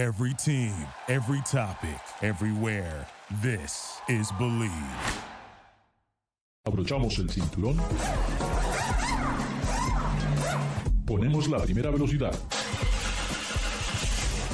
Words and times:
Every 0.00 0.32
team, 0.32 0.72
every 1.08 1.42
topic, 1.42 2.00
everywhere. 2.22 3.06
This 3.42 4.00
is 4.08 4.32
Believe. 4.38 4.72
Abrochamos 6.66 7.18
el 7.18 7.28
cinturón. 7.28 7.76
Ponemos 11.04 11.48
la 11.48 11.58
primera 11.58 11.90
velocidad. 11.90 12.34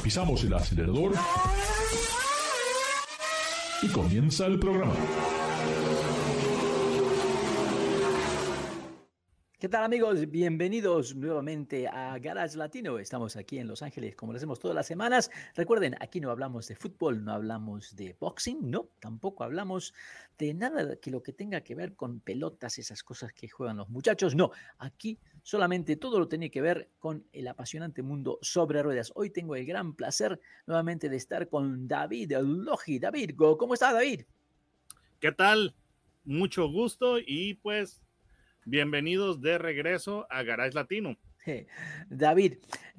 Pisamos 0.02 0.42
el 0.42 0.52
acelerador. 0.52 1.12
Y 3.82 3.88
comienza 3.92 4.46
el 4.46 4.58
programa. 4.58 4.94
¿Qué 9.58 9.70
tal 9.70 9.84
amigos? 9.84 10.30
Bienvenidos 10.30 11.16
nuevamente 11.16 11.88
a 11.88 12.18
Garage 12.18 12.58
Latino. 12.58 12.98
Estamos 12.98 13.36
aquí 13.36 13.58
en 13.58 13.66
Los 13.66 13.80
Ángeles 13.80 14.14
como 14.14 14.32
lo 14.32 14.36
hacemos 14.36 14.58
todas 14.58 14.74
las 14.74 14.86
semanas. 14.86 15.30
Recuerden, 15.54 15.96
aquí 15.98 16.20
no 16.20 16.30
hablamos 16.30 16.68
de 16.68 16.76
fútbol, 16.76 17.24
no 17.24 17.32
hablamos 17.32 17.96
de 17.96 18.14
boxing, 18.20 18.70
no, 18.70 18.90
tampoco 19.00 19.44
hablamos 19.44 19.94
de 20.36 20.52
nada 20.52 20.96
que 20.96 21.10
lo 21.10 21.22
que 21.22 21.32
tenga 21.32 21.62
que 21.62 21.74
ver 21.74 21.96
con 21.96 22.20
pelotas, 22.20 22.78
esas 22.78 23.02
cosas 23.02 23.32
que 23.32 23.48
juegan 23.48 23.78
los 23.78 23.88
muchachos. 23.88 24.34
No, 24.34 24.50
aquí 24.76 25.18
solamente 25.42 25.96
todo 25.96 26.18
lo 26.18 26.28
tiene 26.28 26.50
que 26.50 26.60
ver 26.60 26.90
con 26.98 27.26
el 27.32 27.48
apasionante 27.48 28.02
mundo 28.02 28.38
sobre 28.42 28.82
ruedas. 28.82 29.10
Hoy 29.14 29.30
tengo 29.30 29.56
el 29.56 29.64
gran 29.64 29.94
placer 29.94 30.38
nuevamente 30.66 31.08
de 31.08 31.16
estar 31.16 31.48
con 31.48 31.88
David 31.88 32.34
Logi. 32.42 32.98
David, 32.98 33.30
¿cómo 33.34 33.72
está 33.72 33.94
David? 33.94 34.26
¿Qué 35.18 35.32
tal? 35.32 35.74
Mucho 36.24 36.68
gusto 36.68 37.18
y 37.18 37.54
pues 37.54 38.02
Bienvenidos 38.68 39.40
de 39.40 39.58
regreso 39.58 40.26
a 40.28 40.42
Garage 40.42 40.74
Latino. 40.74 41.16
David, 42.10 42.54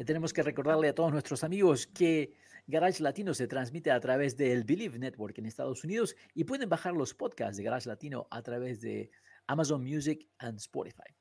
tenemos 0.05 0.31
que 0.31 0.41
recordarle 0.41 0.88
a 0.88 0.95
todos 0.95 1.12
nuestros 1.12 1.44
amigos 1.44 1.88
que 1.88 2.31
Garage 2.67 3.03
Latino 3.03 3.34
se 3.34 3.49
transmite 3.49 3.91
a 3.91 3.99
través 3.99 4.38
del 4.38 4.63
Believe 4.63 4.98
Network 4.98 5.38
en 5.38 5.45
Estados 5.45 5.84
Unidos 5.84 6.16
y 6.33 6.45
pueden 6.45 6.69
bajar 6.69 6.94
los 6.94 7.14
podcasts 7.14 7.58
de 7.58 7.64
Garage 7.64 7.89
Latino 7.89 8.30
a 8.31 8.41
través 8.41 8.80
de 8.80 9.11
Amazon 9.45 9.83
Music 9.83 10.30
and 10.38 10.58
Spotify. 10.58 11.14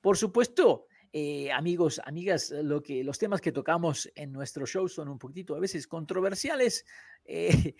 Por 0.00 0.16
supuesto, 0.16 0.86
eh, 1.12 1.50
amigos, 1.50 2.00
amigas, 2.04 2.52
lo 2.52 2.80
que, 2.80 3.02
los 3.02 3.18
temas 3.18 3.40
que 3.40 3.50
tocamos 3.50 4.08
en 4.14 4.30
nuestro 4.30 4.64
show 4.64 4.88
son 4.88 5.08
un 5.08 5.18
poquitito 5.18 5.56
a 5.56 5.60
veces 5.60 5.88
controversiales. 5.88 6.84
Eh, 7.24 7.50
eh, 7.50 7.74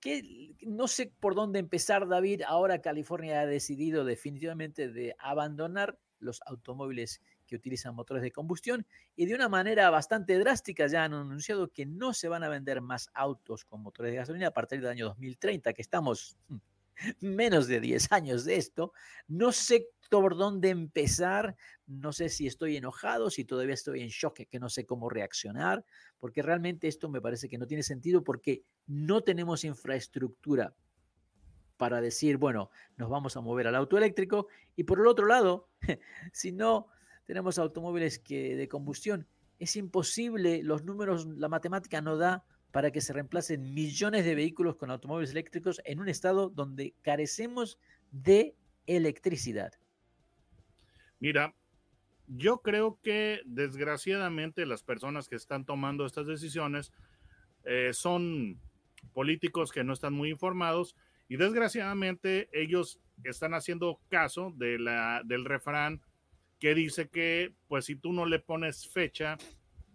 que 0.00 0.54
no 0.62 0.88
sé 0.88 1.12
por 1.20 1.34
dónde 1.34 1.58
empezar, 1.58 2.08
David. 2.08 2.42
Ahora 2.46 2.80
California 2.80 3.40
ha 3.40 3.46
decidido 3.46 4.04
definitivamente 4.04 4.88
de 4.88 5.14
abandonar 5.18 5.98
los 6.18 6.40
automóviles 6.46 7.20
que 7.46 7.56
utilizan 7.56 7.94
motores 7.94 8.22
de 8.22 8.32
combustión 8.32 8.86
y 9.14 9.26
de 9.26 9.34
una 9.34 9.48
manera 9.48 9.88
bastante 9.90 10.38
drástica 10.38 10.86
ya 10.86 11.04
han 11.04 11.14
anunciado 11.14 11.68
que 11.68 11.86
no 11.86 12.12
se 12.12 12.28
van 12.28 12.42
a 12.42 12.48
vender 12.48 12.80
más 12.80 13.10
autos 13.14 13.64
con 13.64 13.82
motores 13.82 14.12
de 14.12 14.18
gasolina 14.18 14.48
a 14.48 14.52
partir 14.52 14.80
del 14.80 14.90
año 14.90 15.06
2030, 15.06 15.72
que 15.72 15.82
estamos 15.82 16.36
menos 17.20 17.66
de 17.68 17.80
10 17.80 18.12
años 18.12 18.44
de 18.44 18.56
esto. 18.56 18.92
No 19.28 19.52
sé 19.52 19.88
por 20.10 20.36
dónde 20.36 20.70
empezar, 20.70 21.56
no 21.86 22.12
sé 22.12 22.28
si 22.28 22.46
estoy 22.46 22.76
enojado, 22.76 23.30
si 23.30 23.44
todavía 23.44 23.74
estoy 23.74 24.02
en 24.02 24.08
shock, 24.08 24.40
que 24.48 24.58
no 24.58 24.68
sé 24.68 24.86
cómo 24.86 25.08
reaccionar, 25.08 25.84
porque 26.18 26.42
realmente 26.42 26.88
esto 26.88 27.08
me 27.08 27.20
parece 27.20 27.48
que 27.48 27.58
no 27.58 27.66
tiene 27.66 27.82
sentido 27.82 28.24
porque 28.24 28.62
no 28.86 29.22
tenemos 29.22 29.64
infraestructura 29.64 30.74
para 31.76 32.00
decir, 32.00 32.38
bueno, 32.38 32.70
nos 32.96 33.10
vamos 33.10 33.36
a 33.36 33.40
mover 33.40 33.66
al 33.66 33.74
auto 33.74 33.98
eléctrico 33.98 34.48
y 34.74 34.84
por 34.84 35.00
el 35.00 35.06
otro 35.06 35.26
lado, 35.26 35.68
si 36.32 36.52
no 36.52 36.88
tenemos 37.24 37.58
automóviles 37.58 38.18
que 38.18 38.56
de 38.56 38.68
combustión, 38.68 39.26
es 39.58 39.76
imposible, 39.76 40.62
los 40.62 40.84
números, 40.84 41.26
la 41.26 41.48
matemática 41.48 42.00
no 42.00 42.16
da 42.16 42.44
para 42.70 42.90
que 42.90 43.00
se 43.00 43.12
reemplacen 43.12 43.74
millones 43.74 44.24
de 44.24 44.34
vehículos 44.34 44.76
con 44.76 44.90
automóviles 44.90 45.30
eléctricos 45.30 45.80
en 45.84 45.98
un 45.98 46.08
estado 46.08 46.50
donde 46.50 46.94
carecemos 47.02 47.78
de 48.10 48.54
electricidad. 48.86 49.72
Mira, 51.18 51.54
yo 52.26 52.58
creo 52.62 52.98
que 53.02 53.40
desgraciadamente 53.44 54.66
las 54.66 54.82
personas 54.82 55.28
que 55.28 55.36
están 55.36 55.64
tomando 55.64 56.06
estas 56.06 56.26
decisiones 56.26 56.92
eh, 57.64 57.90
son 57.92 58.60
políticos 59.12 59.72
que 59.72 59.84
no 59.84 59.92
están 59.92 60.12
muy 60.12 60.30
informados 60.30 60.96
y 61.28 61.36
desgraciadamente 61.36 62.48
ellos 62.52 63.00
están 63.24 63.54
haciendo 63.54 64.00
caso 64.08 64.52
de 64.56 64.78
la, 64.78 65.22
del 65.24 65.44
refrán 65.44 66.02
que 66.58 66.74
dice 66.74 67.08
que 67.08 67.54
pues 67.68 67.84
si 67.86 67.96
tú 67.96 68.12
no 68.12 68.26
le 68.26 68.38
pones 68.38 68.88
fecha 68.88 69.36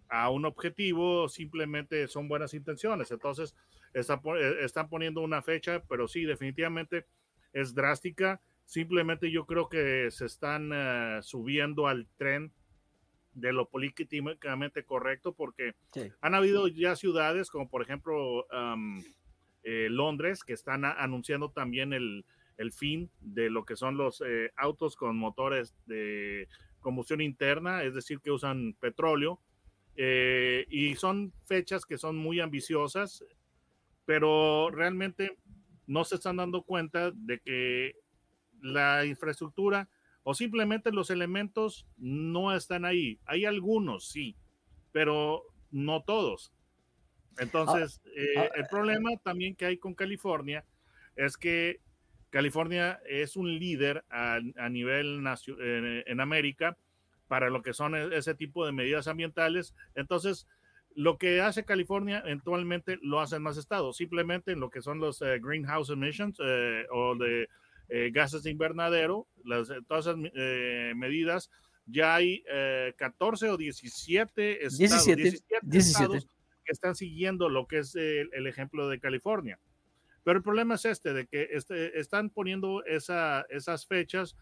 a 0.08 0.28
un 0.28 0.44
objetivo, 0.44 1.28
simplemente 1.28 2.06
son 2.06 2.28
buenas 2.28 2.52
intenciones. 2.52 3.10
Entonces, 3.10 3.54
está, 3.94 4.20
eh, 4.38 4.56
están 4.60 4.90
poniendo 4.90 5.22
una 5.22 5.40
fecha, 5.40 5.82
pero 5.88 6.06
sí, 6.06 6.24
definitivamente 6.24 7.06
es 7.54 7.74
drástica. 7.74 8.40
Simplemente 8.64 9.30
yo 9.30 9.46
creo 9.46 9.68
que 9.68 10.10
se 10.10 10.26
están 10.26 10.70
eh, 10.72 11.18
subiendo 11.22 11.86
al 11.86 12.06
tren 12.16 12.52
de 13.34 13.52
lo 13.52 13.68
políticamente 13.68 14.84
correcto 14.84 15.34
porque 15.34 15.74
han 16.20 16.34
habido 16.34 16.68
ya 16.68 16.96
ciudades 16.96 17.48
como 17.48 17.70
por 17.70 17.80
ejemplo 17.80 18.46
eh, 19.62 19.88
Londres 19.88 20.44
que 20.44 20.52
están 20.52 20.84
anunciando 20.84 21.50
también 21.50 21.94
el, 21.94 22.26
el, 22.58 22.72
fin 22.72 23.10
de 23.20 23.48
lo 23.48 23.64
que 23.64 23.74
son 23.74 23.96
los 23.96 24.22
autos 24.56 24.96
con 24.96 25.16
motores 25.16 25.74
de 25.86 26.46
combustión 26.82 27.22
interna, 27.22 27.84
es 27.84 27.94
decir, 27.94 28.20
que 28.20 28.30
usan 28.30 28.74
petróleo 28.78 29.40
eh, 29.96 30.66
y 30.68 30.94
son 30.96 31.32
fechas 31.46 31.86
que 31.86 31.96
son 31.96 32.16
muy 32.16 32.40
ambiciosas, 32.40 33.24
pero 34.04 34.70
realmente 34.70 35.38
no 35.86 36.04
se 36.04 36.16
están 36.16 36.36
dando 36.36 36.62
cuenta 36.62 37.10
de 37.14 37.40
que 37.40 37.94
la 38.62 39.04
infraestructura 39.04 39.88
o 40.22 40.34
simplemente 40.34 40.92
los 40.92 41.10
elementos 41.10 41.86
no 41.98 42.54
están 42.54 42.84
ahí. 42.84 43.18
Hay 43.26 43.44
algunos, 43.44 44.08
sí, 44.08 44.36
pero 44.92 45.44
no 45.70 46.02
todos. 46.02 46.52
Entonces, 47.38 48.00
ah, 48.04 48.10
eh, 48.16 48.38
ah, 48.38 48.48
el 48.54 48.66
problema 48.66 49.10
también 49.22 49.54
que 49.54 49.66
hay 49.66 49.76
con 49.78 49.94
California 49.94 50.64
es 51.16 51.36
que 51.36 51.80
California 52.30 53.00
es 53.06 53.36
un 53.36 53.58
líder 53.58 54.04
a, 54.08 54.40
nivel 54.70 55.22
en, 55.58 56.02
en 56.06 56.20
América 56.20 56.78
para 57.28 57.50
lo 57.50 57.62
que 57.62 57.72
son 57.72 57.94
e-, 57.94 58.16
ese 58.16 58.34
tipo 58.34 58.64
de 58.64 58.72
medidas 58.72 59.08
ambientales. 59.08 59.74
Entonces, 59.94 60.46
lo 60.94 61.18
que 61.18 61.40
hace 61.40 61.64
California 61.64 62.22
eventualmente 62.24 62.98
lo 63.02 63.20
hacen 63.20 63.42
más 63.42 63.56
estados, 63.56 63.96
simplemente 63.96 64.52
en 64.52 64.60
lo 64.60 64.70
que 64.70 64.82
son 64.82 64.98
los 64.98 65.22
eh, 65.22 65.38
greenhouse 65.40 65.90
emissions 65.90 66.38
eh, 66.44 66.86
o 66.90 67.14
de 67.16 67.48
eh, 67.94 68.10
gases 68.10 68.42
de 68.42 68.50
invernadero, 68.50 69.28
las, 69.44 69.68
todas 69.86 70.06
esas 70.06 70.16
medidas, 70.96 71.50
ya 71.84 72.14
hay 72.14 72.42
14 72.96 73.50
o 73.50 73.56
17 73.56 74.66
estados, 74.66 75.04
17, 75.62 76.20
que 76.64 76.72
están 76.72 76.94
siguiendo 76.94 77.48
lo 77.48 77.66
que 77.66 77.78
es 77.78 77.94
el, 77.94 78.46
ejemplo 78.46 78.88
de 78.88 78.98
California. 78.98 79.58
Pero 80.24 80.38
el 80.38 80.42
problema 80.42 80.76
es 80.76 80.84
este, 80.84 81.12
de 81.12 81.26
que 81.26 81.48
este, 81.50 81.98
están 81.98 82.30
poniendo 82.30 82.84
esa, 82.84 83.44
esas 83.50 83.86
fechas 83.86 84.36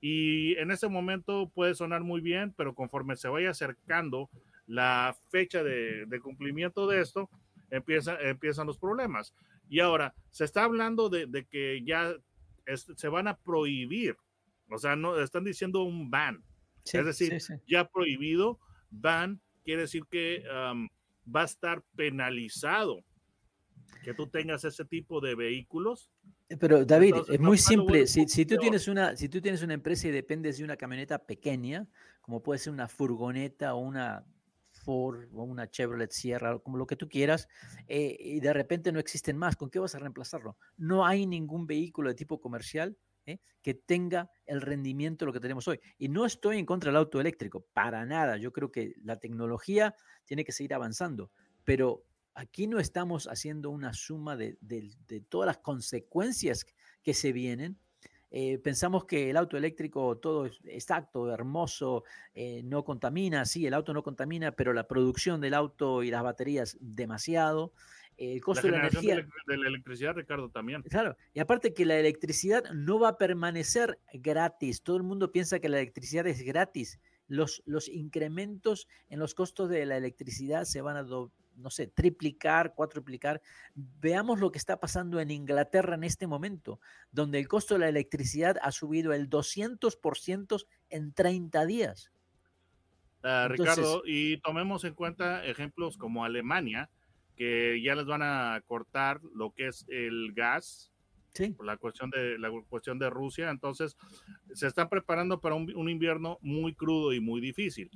y 0.00 0.56
en 0.58 0.70
ese 0.70 0.88
momento 0.88 1.50
puede 1.54 1.74
sonar 1.74 2.02
muy 2.02 2.20
bien, 2.20 2.52
pero 2.56 2.74
conforme 2.74 3.16
se 3.16 3.28
vaya 3.28 3.50
acercando 3.50 4.30
la 4.66 5.16
fecha 5.28 5.62
de, 5.62 6.20
cumplimiento 6.22 6.86
de 6.86 7.00
esto, 7.00 7.28
empieza, 7.70 8.18
empiezan 8.20 8.66
los 8.66 8.78
problemas. 8.78 9.34
Y 9.68 9.80
ahora, 9.80 10.14
se 10.30 10.44
está 10.44 10.64
hablando 10.64 11.10
de, 11.10 11.46
que 11.50 11.82
ya 11.84 12.14
se 12.76 13.08
van 13.08 13.28
a 13.28 13.36
prohibir, 13.36 14.16
o 14.70 14.78
sea, 14.78 14.96
no 14.96 15.18
están 15.20 15.44
diciendo 15.44 15.82
un 15.82 16.10
ban. 16.10 16.42
es 16.84 17.04
decir, 17.04 17.38
ya 17.66 17.88
prohibido, 17.88 18.58
ban 18.90 19.40
quiere 19.64 19.82
decir 19.82 20.04
que 20.10 20.42
va 20.48 21.42
a 21.42 21.44
estar 21.44 21.82
penalizado 21.96 23.04
que 24.02 24.14
tú 24.14 24.28
tengas 24.28 24.64
ese 24.64 24.84
tipo 24.84 25.20
de 25.20 25.34
vehículos 25.34 26.10
eh, 26.50 26.56
pero 26.56 26.84
David, 26.84 27.14
es 27.28 27.40
muy 27.40 27.56
simple. 27.56 28.08
Si, 28.08 28.44
tú 28.44 28.56
tienes 28.56 28.88
una, 28.88 29.16
si 29.16 29.28
tú 29.28 29.40
tienes 29.40 29.62
una 29.62 29.74
empresa 29.74 30.08
y 30.08 30.10
dependes 30.10 30.58
de 30.58 30.64
una 30.64 30.76
camioneta 30.76 31.24
pequeña, 31.24 31.86
como 32.20 32.42
puede 32.42 32.58
ser 32.58 32.72
una 32.72 32.88
furgoneta 32.88 33.74
o 33.74 33.78
una 33.78 34.26
Ford 34.80 35.28
o 35.32 35.44
una 35.44 35.70
Chevrolet 35.70 36.10
Sierra, 36.10 36.58
como 36.58 36.76
lo 36.76 36.86
que 36.86 36.96
tú 36.96 37.08
quieras, 37.08 37.48
eh, 37.86 38.16
y 38.18 38.40
de 38.40 38.52
repente 38.52 38.92
no 38.92 38.98
existen 38.98 39.36
más, 39.36 39.56
¿con 39.56 39.70
qué 39.70 39.78
vas 39.78 39.94
a 39.94 39.98
reemplazarlo? 39.98 40.56
No 40.76 41.06
hay 41.06 41.26
ningún 41.26 41.66
vehículo 41.66 42.08
de 42.08 42.14
tipo 42.14 42.40
comercial 42.40 42.96
eh, 43.26 43.38
que 43.62 43.74
tenga 43.74 44.30
el 44.46 44.60
rendimiento 44.60 45.24
de 45.24 45.26
lo 45.26 45.32
que 45.32 45.40
tenemos 45.40 45.68
hoy. 45.68 45.80
Y 45.98 46.08
no 46.08 46.24
estoy 46.24 46.58
en 46.58 46.66
contra 46.66 46.90
del 46.90 46.96
auto 46.96 47.20
eléctrico, 47.20 47.66
para 47.72 48.04
nada. 48.06 48.36
Yo 48.38 48.52
creo 48.52 48.72
que 48.72 48.94
la 49.02 49.18
tecnología 49.18 49.94
tiene 50.24 50.44
que 50.44 50.52
seguir 50.52 50.74
avanzando, 50.74 51.30
pero 51.64 52.04
aquí 52.34 52.66
no 52.66 52.78
estamos 52.78 53.26
haciendo 53.26 53.70
una 53.70 53.92
suma 53.92 54.36
de, 54.36 54.56
todas 55.28 55.46
las 55.46 55.58
consecuencias 55.58 56.64
que 57.02 57.14
se 57.14 57.32
vienen 57.32 57.78
eh, 58.30 58.58
pensamos 58.58 59.04
que 59.04 59.30
el 59.30 59.36
auto 59.36 59.56
eléctrico 59.56 60.16
todo 60.18 60.46
es 60.46 60.60
exacto, 60.64 61.32
hermoso, 61.32 62.04
eh, 62.34 62.62
no 62.64 62.84
contamina, 62.84 63.44
sí, 63.44 63.66
el 63.66 63.74
auto 63.74 63.92
no 63.92 64.02
contamina, 64.02 64.52
pero 64.52 64.72
la 64.72 64.86
producción 64.86 65.40
del 65.40 65.54
auto 65.54 66.02
y 66.02 66.10
las 66.10 66.22
baterías 66.22 66.76
demasiado. 66.80 67.72
El 68.16 68.42
costo 68.42 68.66
de 68.66 68.72
la 68.72 68.80
energía. 68.80 69.16
De, 69.16 69.56
la 69.56 69.68
electricidad, 69.68 70.14
Ricardo, 70.14 70.50
también. 70.50 70.82
Claro, 70.82 71.16
y 71.32 71.40
aparte 71.40 71.72
que 71.72 71.86
la 71.86 71.98
electricidad 71.98 72.64
no 72.74 73.00
va 73.00 73.08
a 73.08 73.18
permanecer 73.18 73.98
gratis. 74.12 74.82
Todo 74.82 74.98
el 74.98 75.04
mundo 75.04 75.32
piensa 75.32 75.58
que 75.58 75.70
la 75.70 75.78
electricidad 75.78 76.26
es 76.26 76.42
gratis. 76.42 77.00
Los, 77.28 77.62
los 77.64 77.88
incrementos 77.88 78.88
en 79.08 79.20
los 79.20 79.34
costos 79.34 79.70
de 79.70 79.86
la 79.86 79.96
electricidad 79.96 80.64
se 80.64 80.82
van 80.82 80.98
a, 80.98 81.04
no 81.60 81.70
sé, 81.70 81.86
triplicar, 81.86 82.74
cuatriplicar. 82.74 83.40
Veamos 83.74 84.40
lo 84.40 84.50
que 84.50 84.58
está 84.58 84.80
pasando 84.80 85.20
en 85.20 85.30
Inglaterra 85.30 85.94
en 85.94 86.04
este 86.04 86.26
momento, 86.26 86.80
donde 87.12 87.38
el 87.38 87.48
costo 87.48 87.74
de 87.74 87.80
la 87.80 87.88
electricidad 87.88 88.56
ha 88.62 88.72
subido 88.72 89.12
el 89.12 89.28
200% 89.28 90.66
en 90.88 91.12
30 91.12 91.66
días. 91.66 92.12
Ah, 93.22 93.48
Ricardo, 93.48 94.02
y 94.04 94.38
tomemos 94.38 94.84
en 94.84 94.94
cuenta 94.94 95.44
ejemplos 95.44 95.98
como 95.98 96.24
Alemania, 96.24 96.90
que 97.36 97.80
ya 97.82 97.94
les 97.94 98.06
van 98.06 98.22
a 98.22 98.60
cortar 98.66 99.20
lo 99.34 99.52
que 99.52 99.68
es 99.68 99.84
el 99.88 100.32
gas 100.34 100.90
por 101.56 101.66
la 101.66 101.76
cuestión 101.76 102.10
de 102.10 102.38
la 102.38 102.50
cuestión 102.68 102.98
de 102.98 103.10
Rusia. 103.10 103.50
Entonces, 103.50 103.96
se 104.52 104.66
están 104.66 104.88
preparando 104.88 105.40
para 105.40 105.54
un, 105.54 105.88
invierno 105.88 106.38
muy 106.42 106.74
crudo 106.74 107.12
y 107.12 107.20
muy 107.20 107.40
difícil. 107.40 107.90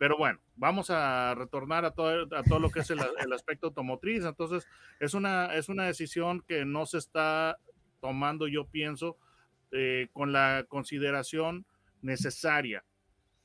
Pero 0.00 0.16
bueno, 0.16 0.40
vamos 0.56 0.88
a 0.88 1.34
retornar 1.34 1.84
a 1.84 1.90
todo, 1.90 2.26
a 2.34 2.42
todo 2.42 2.58
lo 2.58 2.70
que 2.70 2.80
es 2.80 2.88
el, 2.88 3.00
aspecto 3.34 3.66
automotriz. 3.66 4.24
Entonces, 4.24 4.66
es 4.98 5.12
una, 5.12 5.54
es 5.54 5.68
una 5.68 5.84
decisión 5.84 6.40
que 6.40 6.64
no 6.64 6.86
se 6.86 6.96
está 6.96 7.58
tomando, 8.00 8.48
yo 8.48 8.66
pienso, 8.66 9.18
eh, 9.72 10.08
con 10.14 10.32
la 10.32 10.64
consideración 10.66 11.66
necesaria 12.00 12.82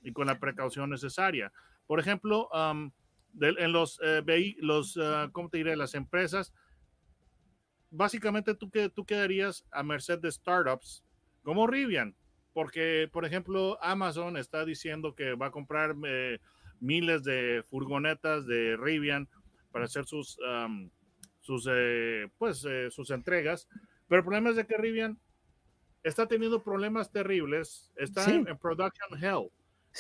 y 0.02 0.13
con 0.13 0.28
la 0.28 0.40
precaución 0.40 0.90
necesaria. 0.90 1.52
Por 1.88 2.00
ejemplo, 2.00 2.48
en 2.54 3.74
los, 3.74 4.00
eh, 4.02 4.56
los 4.60 4.96
uh, 4.96 5.30
¿cómo 5.34 5.50
te 5.50 5.57
diré? 5.57 5.75
Las 5.75 5.94
empresas, 5.94 6.54
básicamente 7.90 8.56
tú, 8.56 8.72
tú 8.96 9.06
quedarías 9.06 9.66
a 9.72 9.84
merced 9.84 10.19
de 10.19 10.31
startups 10.31 11.04
como 11.44 11.68
Rivian, 11.68 12.16
porque, 12.56 13.10
por 13.12 13.25
ejemplo, 13.25 13.78
Amazon 13.81 14.38
está 14.38 14.63
diciendo 14.63 15.13
que 15.13 15.34
va 15.34 15.48
a 15.48 15.52
comprar 15.52 15.94
eh, 16.07 16.40
miles 16.80 17.25
de 17.25 17.66
furgonetas 17.69 18.48
de 18.48 18.78
Rivian 18.78 19.28
para 19.74 19.86
hacer 19.86 20.06
sus, 20.06 20.38
sus, 21.42 21.68
eh, 21.69 22.30
pues, 22.38 22.66
sus 22.92 23.10
entregas, 23.10 23.68
pero 24.07 24.19
el 24.19 24.24
problema 24.24 24.52
es 24.52 24.56
de 24.56 24.66
que 24.66 24.78
Rivian 24.78 25.19
está 26.02 26.30
teniendo 26.30 26.63
problemas 26.63 27.12
terribles, 27.12 27.92
está 27.98 28.24
en, 28.24 28.48
en 28.48 28.57
production 28.57 29.22
hell. 29.22 29.52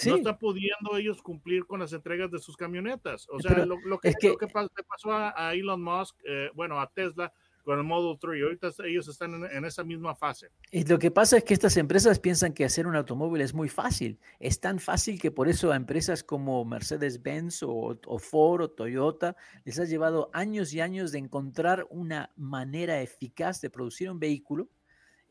No 0.05 0.15
está 0.15 0.37
pudiendo 0.37 0.95
ellos 0.95 1.21
cumplir 1.21 1.65
con 1.65 1.81
las 1.81 1.91
entregas 1.91 2.31
de 2.31 2.39
sus 2.39 2.55
camionetas. 2.55 3.27
O 3.29 3.39
sea, 3.41 3.65
lo, 3.65 3.99
que, 3.99 4.13
lo 4.23 4.37
que 4.37 4.47
pasó 4.47 5.11
a, 5.11 5.53
Elon 5.53 5.81
Musk, 5.81 6.15
eh, 6.23 6.49
bueno, 6.53 6.79
a 6.79 6.89
Tesla 6.89 7.33
con 7.65 7.79
el 7.79 7.83
Model 7.83 8.17
3, 8.19 8.43
ahorita 8.43 8.69
ellos 8.85 9.07
están 9.07 9.43
en, 9.43 9.65
esa 9.65 9.83
misma 9.83 10.15
fase. 10.15 10.51
Y 10.71 10.85
lo 10.85 10.99
que 10.99 11.09
pasa 11.09 11.37
es 11.37 11.43
que 11.43 11.55
estas 11.55 11.75
empresas 11.77 12.19
piensan 12.19 12.53
que 12.53 12.63
hacer 12.63 12.85
un 12.85 12.95
automóvil 12.95 13.41
es 13.41 13.55
muy 13.55 13.69
fácil. 13.69 14.19
Es 14.39 14.59
tan 14.59 14.79
fácil 14.79 15.19
que 15.19 15.31
por 15.31 15.49
eso 15.49 15.71
a 15.71 15.75
empresas 15.75 16.23
como 16.23 16.63
Mercedes-Benz 16.63 17.63
o, 17.63 17.97
Ford 18.19 18.61
o 18.61 18.69
Toyota 18.69 19.35
les 19.65 19.79
ha 19.79 19.85
llevado 19.85 20.29
años 20.31 20.73
y 20.73 20.79
años 20.79 21.11
de 21.11 21.17
encontrar 21.17 21.87
una 21.89 22.31
manera 22.35 23.01
eficaz 23.01 23.59
de 23.61 23.71
producir 23.71 24.11
un 24.11 24.19
vehículo. 24.19 24.69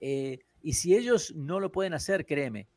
Eh, 0.00 0.40
y 0.60 0.72
si 0.72 0.96
ellos 0.96 1.32
no 1.36 1.60
lo 1.60 1.70
pueden 1.70 1.94
hacer, 1.94 2.26
créeme, 2.26 2.68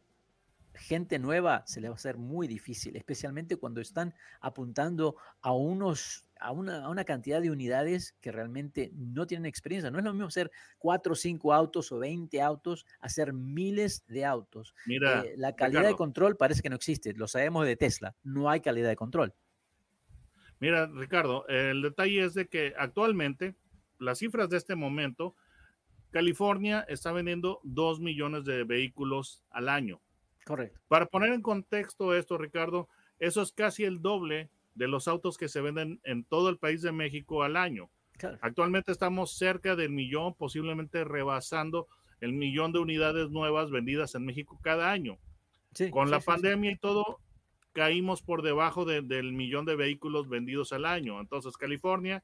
gente 0.75 1.17
nueva 1.17 1.63
se 1.65 1.81
le 1.81 1.89
va 1.89 1.95
a 1.95 1.95
hacer 1.95 2.17
muy 2.17 2.47
difícil, 2.47 2.95
especialmente 2.95 3.57
cuando 3.57 3.81
están 3.81 4.13
apuntando 4.39 5.15
a 5.41 5.51
unos 5.51 6.26
a 6.39 6.51
una, 6.51 7.03
cantidad 7.05 7.41
de 7.41 7.51
unidades 7.51 8.15
que 8.21 8.31
realmente 8.31 8.91
no 8.93 9.27
tienen 9.27 9.45
experiencia. 9.45 9.91
No 9.91 9.99
es 9.99 10.05
lo 10.05 10.13
mismo 10.13 10.27
hacer 10.27 10.51
cuatro 10.77 11.13
o 11.13 11.15
cinco 11.15 11.53
autos 11.53 11.91
o 11.91 11.99
20 11.99 12.41
autos, 12.41 12.85
hacer 12.99 13.33
miles 13.33 14.05
de 14.07 14.25
autos. 14.25 14.73
Mira, 14.85 15.21
eh, 15.21 15.33
la 15.37 15.55
calidad 15.55 15.85
de 15.85 15.95
control 15.95 16.37
parece 16.37 16.61
que 16.61 16.69
no 16.69 16.75
existe. 16.75 17.13
Lo 17.13 17.27
sabemos 17.27 17.65
de 17.65 17.75
Tesla. 17.75 18.15
No 18.23 18.49
hay 18.49 18.61
calidad 18.61 18.89
de 18.89 18.95
control. 18.95 19.33
Mira, 20.59 20.87
Ricardo, 20.87 21.47
el 21.47 21.81
detalle 21.81 22.25
es 22.25 22.33
de 22.33 22.47
que 22.47 22.73
actualmente 22.77 23.55
las 23.99 24.19
cifras 24.19 24.49
de 24.49 24.57
este 24.57 24.75
momento, 24.75 25.35
California 26.11 26.85
está 26.87 27.11
vendiendo 27.11 27.59
dos 27.63 27.99
millones 27.99 28.45
de 28.45 28.63
vehículos 28.63 29.43
al 29.49 29.69
año. 29.69 30.01
Correcto. 30.45 30.79
Para 30.87 31.05
poner 31.05 31.33
en 31.33 31.41
contexto 31.41 32.15
esto, 32.15 32.37
Ricardo, 32.37 32.87
eso 33.19 33.41
es 33.41 33.51
casi 33.51 33.83
el 33.83 34.01
doble 34.01 34.49
de 34.77 34.87
los 34.87 35.07
autos 35.07 35.37
que 35.37 35.49
se 35.49 35.61
venden 35.61 35.99
en 36.03 36.23
todo 36.23 36.49
el 36.49 36.57
país 36.57 36.81
de 36.81 36.91
México 36.91 37.43
al 37.43 37.57
año. 37.57 37.89
Actualmente 38.41 38.91
estamos 38.91 39.37
cerca 39.37 39.75
del 39.75 39.91
millón, 39.91 40.33
posiblemente 40.35 41.03
rebasando 41.03 41.87
el 42.19 42.33
millón 42.33 42.71
de 42.71 42.79
unidades 42.79 43.29
nuevas 43.29 43.69
vendidas 43.69 44.15
en 44.15 44.25
México 44.25 44.59
cada 44.63 44.91
año. 44.91 45.19
Con 45.91 46.09
la 46.09 46.19
pandemia 46.19 46.71
y 46.71 46.77
todo, 46.77 47.19
caímos 47.73 48.23
por 48.23 48.41
debajo 48.41 48.85
del 48.85 49.33
millón 49.33 49.65
de 49.65 49.75
vehículos 49.75 50.29
vendidos 50.29 50.73
al 50.73 50.85
año. 50.85 51.19
Entonces, 51.19 51.57
California 51.57 52.23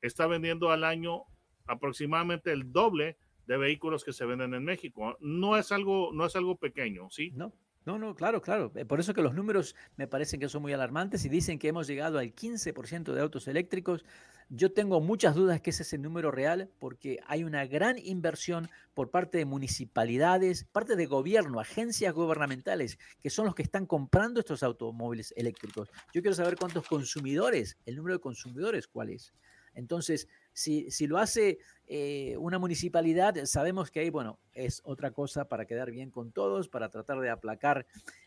está 0.00 0.26
vendiendo 0.26 0.70
al 0.70 0.84
año 0.84 1.24
aproximadamente 1.66 2.52
el 2.52 2.72
doble 2.72 3.18
de 3.46 3.58
vehículos 3.58 4.04
que 4.04 4.12
se 4.12 4.24
venden 4.24 4.54
en 4.54 4.64
México. 4.64 5.16
No 5.20 5.56
es 5.56 5.72
algo, 5.72 6.10
no 6.14 6.24
es 6.24 6.36
algo 6.36 6.56
pequeño, 6.56 7.10
¿sí? 7.10 7.30
No. 7.32 7.52
No, 7.90 7.98
no, 7.98 8.14
claro, 8.14 8.40
claro. 8.40 8.70
Eh, 8.76 8.84
por 8.84 9.00
eso 9.00 9.14
que 9.14 9.20
los 9.20 9.34
números 9.34 9.74
me 9.96 10.06
parecen 10.06 10.38
que 10.38 10.48
son 10.48 10.62
muy 10.62 10.72
alarmantes 10.72 11.24
y 11.24 11.28
dicen 11.28 11.58
que 11.58 11.66
hemos 11.66 11.88
llegado 11.88 12.20
al 12.20 12.32
15% 12.32 13.12
de 13.12 13.20
autos 13.20 13.48
eléctricos. 13.48 14.04
Yo 14.48 14.72
tengo 14.72 15.00
muchas 15.00 15.34
dudas 15.34 15.60
que 15.60 15.70
ese 15.70 15.82
es 15.82 15.92
el 15.92 16.00
número 16.00 16.30
real 16.30 16.70
porque 16.78 17.18
hay 17.26 17.42
una 17.42 17.66
gran 17.66 17.98
inversión 17.98 18.68
por 18.94 19.10
parte 19.10 19.38
de 19.38 19.44
municipalidades, 19.44 20.62
parte 20.70 20.94
de 20.94 21.06
gobierno, 21.06 21.58
agencias 21.58 22.14
gubernamentales, 22.14 22.96
que 23.20 23.28
son 23.28 23.46
los 23.46 23.56
que 23.56 23.64
están 23.64 23.86
comprando 23.86 24.38
estos 24.38 24.62
automóviles 24.62 25.34
eléctricos. 25.36 25.88
Yo 26.14 26.22
quiero 26.22 26.36
saber 26.36 26.54
cuántos 26.56 26.86
consumidores, 26.86 27.76
el 27.86 27.96
número 27.96 28.14
de 28.14 28.20
consumidores, 28.20 28.86
cuál 28.86 29.10
es. 29.10 29.34
Entonces, 29.74 30.28
si, 30.52 30.90
si 30.90 31.06
lo 31.06 31.18
hace 31.18 31.58
eh, 31.86 32.36
una 32.38 32.58
municipalidad, 32.58 33.34
sabemos 33.46 33.90
que 33.90 34.00
ahí, 34.00 34.10
bueno, 34.10 34.38
es 34.52 34.80
otra 34.84 35.10
cosa 35.10 35.48
para 35.48 35.66
quedar 35.66 35.90
bien 35.90 36.10
con 36.10 36.30
todos, 36.30 36.68
para 36.68 36.88
tratar 36.88 37.18
de 37.18 37.30
aplacar 37.30 37.86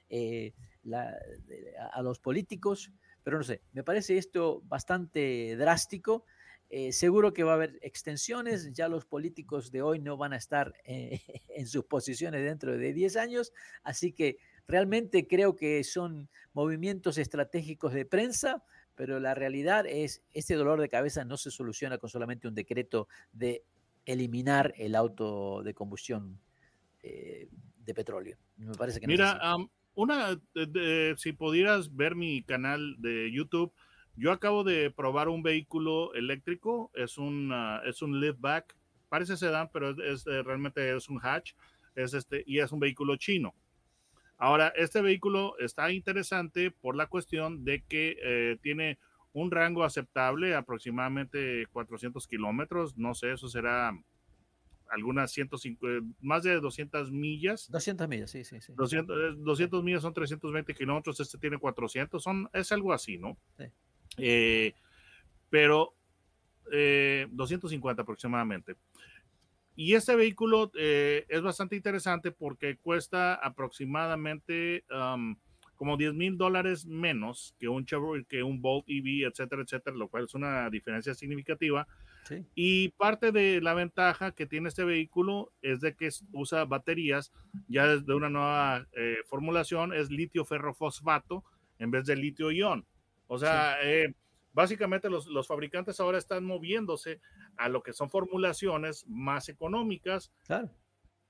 eh, 0.09 0.53
a, 0.91 2.01
los 2.01 2.19
políticos, 2.19 2.91
pero 3.23 3.37
no 3.37 3.43
sé, 3.43 3.61
me 3.71 3.83
parece 3.83 4.17
esto 4.17 4.61
bastante 4.65 5.55
drástico. 5.55 6.25
Eh, 6.69 6.91
seguro 6.91 7.33
que 7.33 7.43
va 7.43 7.51
a 7.51 7.55
haber 7.55 7.77
extensiones, 7.81 8.73
ya 8.73 8.89
los 8.89 9.05
políticos 9.05 9.71
de 9.71 9.81
hoy 9.81 9.99
no 9.99 10.17
van 10.17 10.33
a 10.33 10.37
estar 10.37 10.73
en 10.83 11.67
sus 11.67 11.85
posiciones 11.85 12.43
dentro 12.43 12.77
de 12.77 12.93
10 12.93 13.15
años, 13.15 13.53
así 13.83 14.11
que 14.11 14.39
realmente 14.67 15.27
creo 15.27 15.55
que 15.55 15.83
son 15.83 16.29
movimientos 16.51 17.17
estratégicos 17.17 17.93
de 17.93 18.05
prensa 18.05 18.63
pero 18.95 19.19
la 19.19 19.33
realidad 19.33 19.85
es, 19.85 20.23
este 20.33 20.55
dolor 20.55 20.79
de 20.79 20.89
cabeza 20.89 21.25
no 21.25 21.37
se 21.37 21.51
soluciona 21.51 21.97
con 21.97 22.09
solamente 22.09 22.47
un 22.47 22.55
decreto 22.55 23.07
de 23.31 23.63
eliminar 24.05 24.73
el 24.77 24.95
auto 24.95 25.63
de 25.63 25.73
combustión 25.73 26.39
eh, 27.01 27.49
de 27.77 27.93
petróleo. 27.93 28.37
Me 28.57 28.73
parece 28.73 28.99
que 28.99 29.07
Mira, 29.07 29.39
una, 29.95 30.39
si 31.17 31.33
pudieras 31.33 31.95
ver 31.95 32.15
mi 32.15 32.43
canal 32.43 32.95
de 32.99 33.31
YouTube, 33.31 33.73
yo 34.15 34.31
acabo 34.31 34.63
de 34.63 34.91
probar 34.91 35.27
un 35.27 35.43
vehículo 35.43 36.13
eléctrico, 36.13 36.91
es 36.93 37.17
un, 37.17 37.51
es 37.85 38.01
un 38.01 38.19
liftback, 38.19 38.75
parece 39.09 39.37
sedán, 39.37 39.69
pero 39.71 39.89
es, 40.03 40.25
eh, 40.27 40.43
realmente 40.43 40.95
es 40.95 41.09
un 41.09 41.19
hatch, 41.21 41.53
es 41.95 42.13
este, 42.13 42.43
y 42.45 42.59
es 42.59 42.71
un 42.71 42.79
vehículo 42.79 43.15
chino. 43.15 43.53
Ahora, 44.37 44.73
este 44.75 45.01
vehículo 45.01 45.55
está 45.59 45.91
interesante 45.91 46.71
por 46.71 46.95
la 46.95 47.07
cuestión 47.07 47.63
de 47.63 47.83
que 47.83 48.17
eh, 48.21 48.57
tiene 48.61 48.97
un 49.31 49.51
rango 49.51 49.83
aceptable, 49.83 50.55
aproximadamente 50.55 51.65
400 51.71 52.27
kilómetros, 52.27 52.97
no 52.97 53.13
sé, 53.13 53.31
eso 53.33 53.47
será 53.47 53.91
algunas 54.89 55.31
150, 55.31 56.05
más 56.21 56.43
de 56.43 56.59
200 56.59 57.11
millas. 57.11 57.69
200 57.71 58.07
millas, 58.07 58.29
sí, 58.29 58.43
sí, 58.43 58.61
sí. 58.61 58.73
200, 58.75 59.43
200 59.43 59.83
millas 59.83 60.03
son 60.03 60.13
320 60.13 60.73
kilómetros, 60.75 61.19
este 61.19 61.37
tiene 61.39 61.57
400, 61.57 62.21
son, 62.21 62.47
es 62.53 62.71
algo 62.71 62.93
así, 62.93 63.17
¿no? 63.17 63.37
Sí. 63.57 63.65
Eh, 64.17 64.73
pero 65.49 65.95
250 66.69 68.01
eh, 68.01 68.03
aproximadamente. 68.03 68.75
Y 69.75 69.95
este 69.95 70.15
vehículo 70.15 70.71
eh, 70.77 71.25
es 71.29 71.41
bastante 71.41 71.75
interesante 71.75 72.31
porque 72.31 72.77
cuesta 72.77 73.35
aproximadamente 73.35 74.85
como 75.75 75.97
10 75.97 76.13
mil 76.13 76.37
dólares 76.37 76.85
menos 76.85 77.55
que 77.59 77.67
un 77.67 77.85
Chevrolet, 77.85 78.25
que 78.27 78.41
un 78.41 78.61
Bolt 78.61 78.85
EV, 78.87 79.27
etcétera, 79.27 79.63
etcétera, 79.63 79.95
lo 79.97 80.07
cual 80.07 80.25
es 80.25 80.33
una 80.33 80.69
diferencia 80.69 81.13
significativa. 81.13 81.87
Y 82.55 82.89
parte 82.89 83.33
de 83.33 83.59
la 83.59 83.73
ventaja 83.73 84.31
que 84.31 84.45
tiene 84.45 84.69
este 84.69 84.85
vehículo 84.85 85.51
es 85.61 85.81
de 85.81 85.93
que 85.93 86.09
usa 86.31 86.63
baterías 86.63 87.33
ya 87.67 87.85
desde 87.85 88.13
una 88.13 88.29
nueva 88.29 88.87
eh, 88.93 89.17
formulación, 89.25 89.93
es 89.93 90.09
litio 90.09 90.45
ferrofosfato 90.45 91.43
en 91.79 91.91
vez 91.91 92.05
de 92.05 92.15
litio 92.15 92.49
ion. 92.51 92.85
O 93.27 93.37
sea, 93.37 93.75
eh, 93.83 94.13
básicamente 94.53 95.09
los, 95.09 95.27
los, 95.27 95.47
fabricantes 95.47 95.99
ahora 95.99 96.17
están 96.17 96.45
moviéndose 96.45 97.19
a 97.57 97.69
lo 97.69 97.83
que 97.83 97.93
son 97.93 98.09
formulaciones 98.09 99.05
más 99.07 99.49
económicas. 99.49 100.31
Claro 100.45 100.71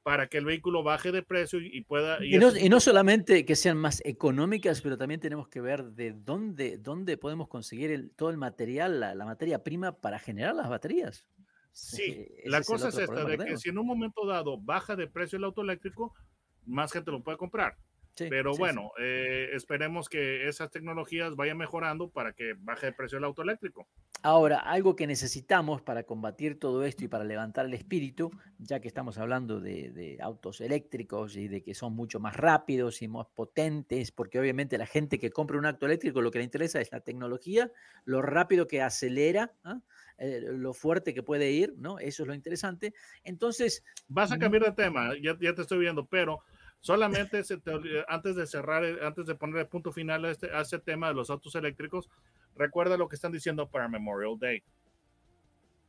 para 0.03 0.27
que 0.27 0.37
el 0.37 0.45
vehículo 0.45 0.83
baje 0.83 1.11
de 1.11 1.23
precio 1.23 1.59
y, 1.61 1.81
pueda... 1.81 2.23
Y, 2.23 2.37
no, 2.37 2.79
solamente 2.79 3.45
que 3.45 3.55
sean 3.55 3.77
más 3.77 4.01
económicas, 4.03 4.81
pero 4.81 4.97
también 4.97 5.21
tenemos 5.21 5.47
que 5.47 5.61
ver 5.61 5.85
de 5.91 6.11
dónde, 6.11 6.77
dónde 6.77 7.17
podemos 7.17 7.47
conseguir 7.47 7.89
el, 7.89 8.11
todo 8.11 8.29
el 8.29 8.37
material, 8.37 8.99
la, 8.99 9.25
materia 9.25 9.63
prima 9.63 9.93
para 9.93 10.19
generar 10.19 10.55
las 10.55 10.69
baterías. 10.69 11.25
Sí, 11.71 12.27
la 12.45 12.61
cosa 12.61 12.89
es 12.89 12.97
esta, 12.97 13.23
de 13.23 13.37
que 13.37 13.57
si 13.57 13.69
en 13.69 13.79
un 13.79 13.87
momento 13.87 14.27
dado 14.27 14.59
baja 14.59 14.95
de 14.95 15.07
precio 15.07 15.37
el 15.37 15.45
auto 15.45 15.61
eléctrico, 15.61 16.13
más 16.65 16.91
gente 16.91 17.09
lo 17.09 17.23
puede 17.23 17.37
comprar. 17.37 17.77
Pero 18.15 18.55
bueno, 18.55 18.91
eh, 18.99 19.49
esperemos 19.53 20.07
que 20.07 20.47
esas 20.47 20.69
tecnologías 20.69 21.35
vayan 21.35 21.57
mejorando 21.57 22.09
para 22.09 22.33
que 22.33 22.53
baje 22.57 22.87
el 22.87 22.95
precio 22.95 23.17
del 23.17 23.25
auto 23.25 23.41
eléctrico. 23.41 23.87
Ahora, 24.21 24.59
algo 24.59 24.95
que 24.95 25.07
necesitamos 25.07 25.81
para 25.81 26.03
combatir 26.03 26.57
todo 26.57 26.85
esto 26.85 27.03
y 27.03 27.07
para 27.07 27.23
levantar 27.23 27.65
el 27.65 27.73
espíritu, 27.73 28.31
ya 28.57 28.79
que 28.79 28.87
estamos 28.87 29.17
hablando 29.17 29.59
de, 29.59 30.17
autos 30.21 30.61
eléctricos 30.61 31.35
y 31.35 31.47
de 31.47 31.61
que 31.61 31.73
son 31.73 31.93
mucho 31.93 32.19
más 32.19 32.37
rápidos 32.37 33.01
y 33.01 33.07
más 33.07 33.27
potentes, 33.35 34.11
porque 34.11 34.39
obviamente 34.39 34.77
la 34.77 34.85
gente 34.85 35.19
que 35.19 35.31
compra 35.31 35.57
un 35.57 35.65
auto 35.65 35.87
eléctrico 35.87 36.21
lo 36.21 36.31
que 36.31 36.37
le 36.37 36.45
interesa 36.45 36.79
es 36.79 36.91
la 36.91 37.01
tecnología, 37.01 37.71
lo 38.05 38.21
rápido 38.21 38.67
que 38.67 38.81
acelera, 38.81 39.51
¿ah? 39.63 39.81
eh, 40.17 40.39
lo 40.41 40.73
fuerte 40.73 41.13
que 41.13 41.23
puede 41.23 41.51
ir, 41.51 41.73
¿no? 41.77 41.99
Eso 41.99 42.23
es 42.23 42.27
lo 42.27 42.33
interesante. 42.33 42.93
Entonces... 43.23 43.83
Vas 44.07 44.31
a 44.31 44.37
cambiar 44.37 44.63
de 44.63 44.71
tema, 44.71 45.11
ya, 45.21 45.35
ya 45.41 45.53
te 45.53 45.63
estoy 45.63 45.79
viendo, 45.79 46.05
pero 46.05 46.43
Solamente 46.83 47.41
antes 48.09 48.35
de 48.35 48.45
cerrar, 48.45 48.83
eh, 48.83 48.97
antes 49.01 49.25
de 49.25 49.35
poner 49.35 49.61
el 49.61 49.67
punto 49.67 49.93
final 49.93 50.25
a 50.25 50.31
este, 50.31 50.53
a 50.53 50.59
este 50.59 50.79
tema 50.79 51.07
de 51.07 51.13
los 51.13 51.29
autos 51.29 51.55
eléctricos, 51.55 52.09
recuerda 52.57 52.97
lo 52.97 53.07
que 53.07 53.15
están 53.15 53.31
diciendo 53.31 53.69
para 53.69 53.87
Memorial 53.87 54.37
Day. 54.37 54.61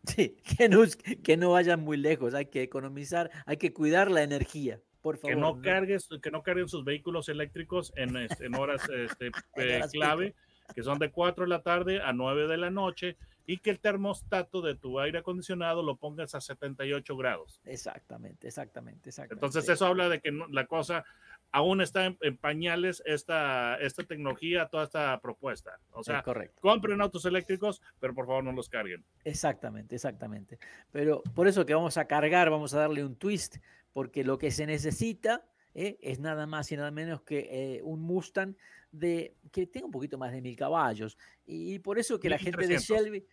Sí, 0.05 0.37
que 0.57 0.69
no, 0.69 0.85
que 1.25 1.37
no 1.37 1.51
vayan 1.51 1.81
muy 1.81 1.97
lejos, 1.97 2.33
hay 2.33 2.47
que 2.47 2.63
economizar, 2.63 3.29
hay 3.45 3.57
que 3.57 3.73
cuidar 3.73 4.09
la 4.09 4.23
energía. 4.23 4.81
Por 5.03 5.19
favor, 5.19 5.35
que 5.35 5.41
no, 5.41 5.61
cargues, 5.61 6.09
que 6.23 6.31
no 6.31 6.45
carguen 6.45 6.69
sus 6.69 6.85
vehículos 6.85 7.29
eléctricos 7.29 7.93
en, 7.97 8.17
este, 8.17 8.47
en 8.47 8.55
horas 8.55 8.89
este, 8.89 9.33
eh, 9.57 9.81
clave, 9.91 10.37
que 10.77 10.85
son 10.85 11.01
de 11.01 11.11
4 11.11 11.43
de 11.43 11.51
la 11.51 11.63
tarde 11.63 12.03
a 12.03 12.13
9 12.13 12.47
de 12.47 12.57
la 12.57 12.71
noche, 12.71 13.17
y 13.47 13.59
que 13.59 13.71
el 13.71 13.81
termostato 13.81 14.63
de 14.63 14.75
tu 14.75 14.99
aire 15.01 15.19
acondicionado 15.19 15.83
lo 15.83 15.97
pongas 15.97 16.35
a 16.35 16.41
78 16.41 17.17
grados. 17.17 17.61
Exactamente, 17.65 18.49
exactamente, 18.49 19.11
exactamente. 19.11 19.47
Entonces 19.47 19.69
eso 19.69 19.87
habla 19.87 20.09
de 20.09 20.21
que 20.21 20.33
la 20.51 20.67
cosa 20.67 21.05
aún 21.53 21.81
está 21.81 22.07
en, 22.07 22.37
pañales 22.37 23.03
esta, 23.07 23.77
esta 23.77 24.03
tecnología, 24.05 24.67
toda 24.67 24.85
esta 24.85 25.21
propuesta. 25.21 25.79
O 25.93 26.03
sea, 26.03 26.23
correcto. 26.23 26.61
compren 26.61 27.01
autos 27.01 27.25
eléctricos, 27.27 27.81
pero 28.01 28.15
por 28.15 28.27
favor 28.27 28.45
no 28.45 28.53
los 28.53 28.69
carguen. 28.69 29.05
Exactamente, 29.25 29.95
exactamente. 29.95 30.59
Pero 30.91 31.23
por 31.35 31.47
eso 31.47 31.65
que 31.65 31.75
vamos 31.75 31.97
a 31.97 32.07
cargar, 32.07 32.51
vamos 32.51 32.75
a 32.75 32.81
darle 32.81 33.05
un 33.05 33.17
twist, 33.17 33.59
porque 33.93 34.25
lo 34.25 34.39
que 34.39 34.51
se 34.51 34.67
necesita 34.67 35.45
¿eh? 35.75 35.99
es 36.01 36.21
nada 36.21 36.47
más 36.47 36.71
y 36.73 36.77
nada 36.77 36.91
menos 36.91 37.23
que 37.23 37.49
eh, 37.51 37.83
un 37.83 38.01
Mustang 38.01 38.57
de, 38.91 39.35
que 39.53 39.67
tenga 39.67 39.87
un 39.87 39.93
poquito 39.93 40.17
más 40.17 40.33
de 40.33 40.41
mil 40.41 40.57
caballos. 40.57 41.19
Y, 41.47 41.79
por 41.81 41.99
eso 41.99 42.19
que 42.19 42.29
la 42.29 42.39
gente 42.39 42.67
de 42.67 42.79
Shelby, 42.79 43.27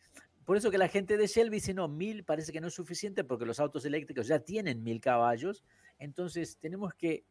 por 0.44 0.58
eso 0.58 0.72
que 0.72 0.78
la 0.78 0.88
gente 0.88 1.18
de 1.18 1.28
Shelby 1.28 1.58
dice, 1.58 1.74
no, 1.74 1.88
mil 1.88 2.24
parece 2.24 2.52
que 2.52 2.60
no 2.60 2.68
es 2.68 2.74
suficiente 2.74 3.24
porque 3.24 3.46
los 3.46 3.60
autos 3.60 3.86
eléctricos 3.86 4.28
ya 4.28 4.40
tienen 4.40 4.84
mil 4.84 5.00
caballos. 5.00 5.64
Entonces 6.00 6.58
tenemos 6.58 6.94
que 6.96 7.24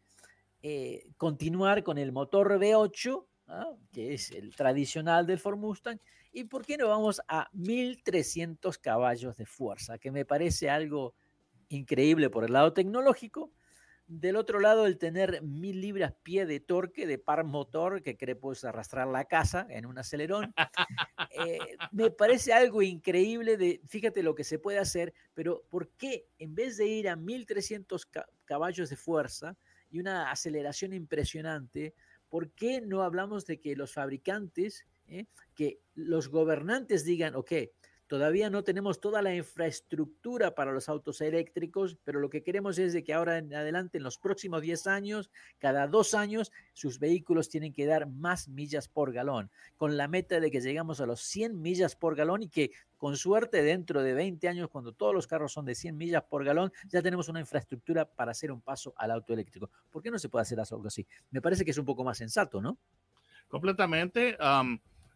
eh, 0.63 1.11
continuar 1.17 1.83
con 1.83 1.99
el 1.99 2.13
motor 2.13 2.59
V8, 2.59 3.27
¿ah? 3.49 3.73
que 3.93 4.15
es 4.15 4.31
el 4.31 4.55
tradicional 4.55 5.27
del 5.27 5.39
Ford 5.39 5.59
Mustang, 5.59 5.99
y 6.33 6.45
por 6.45 6.65
qué 6.65 6.77
no 6.77 6.89
vamos 6.89 7.21
a 7.27 7.49
1300 7.53 8.79
caballos 8.79 9.37
de 9.37 9.47
fuerza, 9.47 9.99
que 9.99 10.13
me 10.13 10.25
parece 10.25 10.71
algo 10.71 11.15
increíble 11.71 12.31
por 12.31 12.45
el 12.45 12.53
lado 12.53 12.73
tecnológico, 12.73 13.51
del 14.11 14.35
otro 14.35 14.59
lado, 14.59 14.87
el 14.87 14.99
tener 14.99 15.41
mil 15.41 15.81
libras 15.81 16.13
pie 16.25 16.45
de 16.45 16.59
torque 16.59 17.07
de 17.07 17.17
par 17.17 17.45
motor 17.45 18.03
que 18.03 18.17
cree 18.17 18.35
puedes 18.35 18.65
arrastrar 18.65 19.07
la 19.07 19.25
casa 19.27 19.69
en 19.71 19.87
un 19.87 19.99
acelerón. 19.99 20.53
Eh, 21.47 21.59
me 21.93 22.11
parece 22.11 22.53
algo 22.53 22.83
increíble 22.83 23.57
de, 23.57 23.81
fíjate 23.87 24.23
lo 24.23 24.35
que 24.35 24.43
se 24.43 24.59
puede 24.59 24.79
hacer, 24.79 25.15
pero 25.33 25.63
¿por 25.71 25.89
qué 25.91 26.27
en 26.39 26.57
vez 26.57 26.77
de 26.77 26.87
ir 26.87 27.09
a 27.09 27.15
1300 27.15 28.09
caballos 28.45 28.91
de 28.91 28.97
fuerza 28.97 29.57
y 29.91 30.01
una 30.01 30.31
aceleración 30.31 30.93
impresionante, 30.93 31.95
¿por 32.29 32.51
qué 32.51 32.81
no 32.81 33.03
hablamos 33.03 33.47
de 33.47 33.61
que 33.61 33.77
los 33.77 33.93
fabricantes, 33.95 34.87
eh, 35.07 35.27
que 35.55 35.79
los 35.95 36.29
gobernantes 36.29 37.05
digan, 37.05 37.37
ok, 37.37 37.53
Todavía 38.11 38.51
no 38.51 38.65
tenemos 38.65 39.01
toda 39.01 39.23
la 39.23 39.37
infraestructura 39.37 40.53
para 40.57 40.73
los 40.73 40.89
autos 40.89 41.21
eléctricos, 41.21 41.97
pero 42.03 42.19
lo 42.19 42.29
que 42.29 42.43
queremos 42.43 42.77
es 42.77 42.93
de 42.93 43.05
que 43.05 43.15
ahora 43.15 43.39
en 43.39 43.55
adelante, 43.55 43.99
en 43.99 44.03
los 44.03 44.19
próximos 44.19 44.63
10 44.63 44.89
años, 44.89 45.31
cada 45.61 45.87
dos 45.87 46.13
años, 46.15 46.51
sus 46.73 46.99
vehículos 46.99 47.49
tienen 47.49 47.73
que 47.73 47.87
dar 47.87 48.09
más 48.09 48.49
millas 48.49 48.89
por 48.89 49.13
galón, 49.13 49.49
con 49.77 49.97
la 49.97 50.09
meta 50.09 50.41
de 50.41 50.51
que 50.51 50.61
llegamos 50.61 51.01
a 51.01 51.07
los 51.07 51.21
100 51.21 51.63
millas 51.63 51.95
por 51.95 52.17
galón 52.17 52.43
y 52.43 52.49
que 52.49 52.73
con 52.97 53.17
suerte 53.17 53.63
dentro 53.63 54.03
de 54.03 54.13
20 54.13 54.49
años, 54.49 54.71
cuando 54.71 54.91
todos 54.91 55.15
los 55.15 55.29
carros 55.29 55.53
son 55.53 55.65
de 55.65 55.77
100 55.77 55.97
millas 55.97 56.25
por 56.25 56.45
galón, 56.45 56.73
ya 56.89 57.03
tenemos 57.03 57.29
una 57.29 57.39
infraestructura 57.39 58.07
para 58.07 58.33
hacer 58.33 58.51
un 58.51 58.61
paso 58.61 58.93
al 58.97 59.13
auto 59.13 59.35
eléctrico. 59.35 59.71
¿Por 59.89 60.03
qué 60.03 60.11
no 60.11 60.19
se 60.19 60.29
puede 60.29 60.43
hacer 60.43 60.59
algo 60.59 60.89
así? 60.89 61.07
Me 61.31 61.41
parece 61.41 61.65
que 61.65 61.71
es 61.71 61.79
un 61.79 61.87
poco 61.87 62.03
más 62.03 62.19
sensato, 62.19 62.61
¿no? 62.61 62.77
Completamente. 63.47 64.37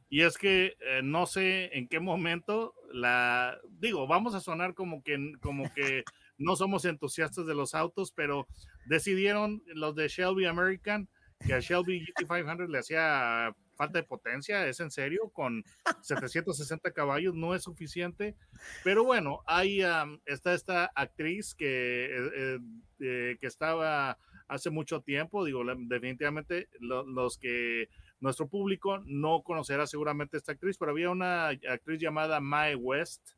Y 0.08 0.23
es 0.23 0.38
que 0.38 0.76
eh, 0.80 1.00
no 1.02 1.26
sé 1.26 1.76
en 1.76 1.88
qué 1.88 1.99
momento 2.00 2.75
la 2.92 3.58
digo, 3.80 4.06
vamos 4.06 4.34
a 4.34 4.40
sonar 4.40 4.75
como 4.75 5.02
que 5.02 5.18
como 5.40 5.73
que 5.75 6.04
no 6.38 6.56
somos 6.56 6.84
entusiastas 6.84 7.46
de 7.46 7.54
los 7.54 7.75
autos, 7.75 8.12
pero 8.12 8.46
decidieron 8.87 9.62
los 9.66 9.94
de 9.94 10.08
Shelby 10.08 10.46
American 10.46 11.08
que 11.44 11.54
a 11.54 11.61
Shelby 11.61 12.06
GT500 12.06 12.68
le 12.68 12.78
hacía 12.78 13.54
falta 13.76 13.99
de 13.99 14.04
potencia, 14.04 14.66
es 14.66 14.80
en 14.80 14.90
serio, 14.90 15.30
con 15.32 15.64
760 16.02 16.92
caballos 16.92 17.34
no 17.34 17.54
es 17.54 17.62
suficiente, 17.62 18.37
pero 18.82 19.04
bueno, 19.04 19.40
ahí 19.46 19.80
está 20.26 20.54
esta 20.54 20.90
actriz 20.94 21.54
que, 21.54 22.06
eh, 22.11 22.58
eh, 23.00 23.37
que 23.40 23.46
estaba 23.46 24.18
hace 24.49 24.70
mucho 24.70 25.00
tiempo, 25.00 25.44
digo, 25.44 25.62
definitivamente 25.64 26.68
los 26.80 27.38
que 27.38 27.88
nuestro 28.25 28.49
público 28.49 29.00
no 29.04 29.43
conocerá 29.43 29.87
seguramente 29.87 30.38
esta 30.38 30.52
actriz, 30.52 30.78
pero 30.78 30.93
había 30.93 31.11
una 31.11 31.49
actriz 31.49 32.00
llamada 32.00 32.40
Mae 32.40 32.75
West 32.75 33.33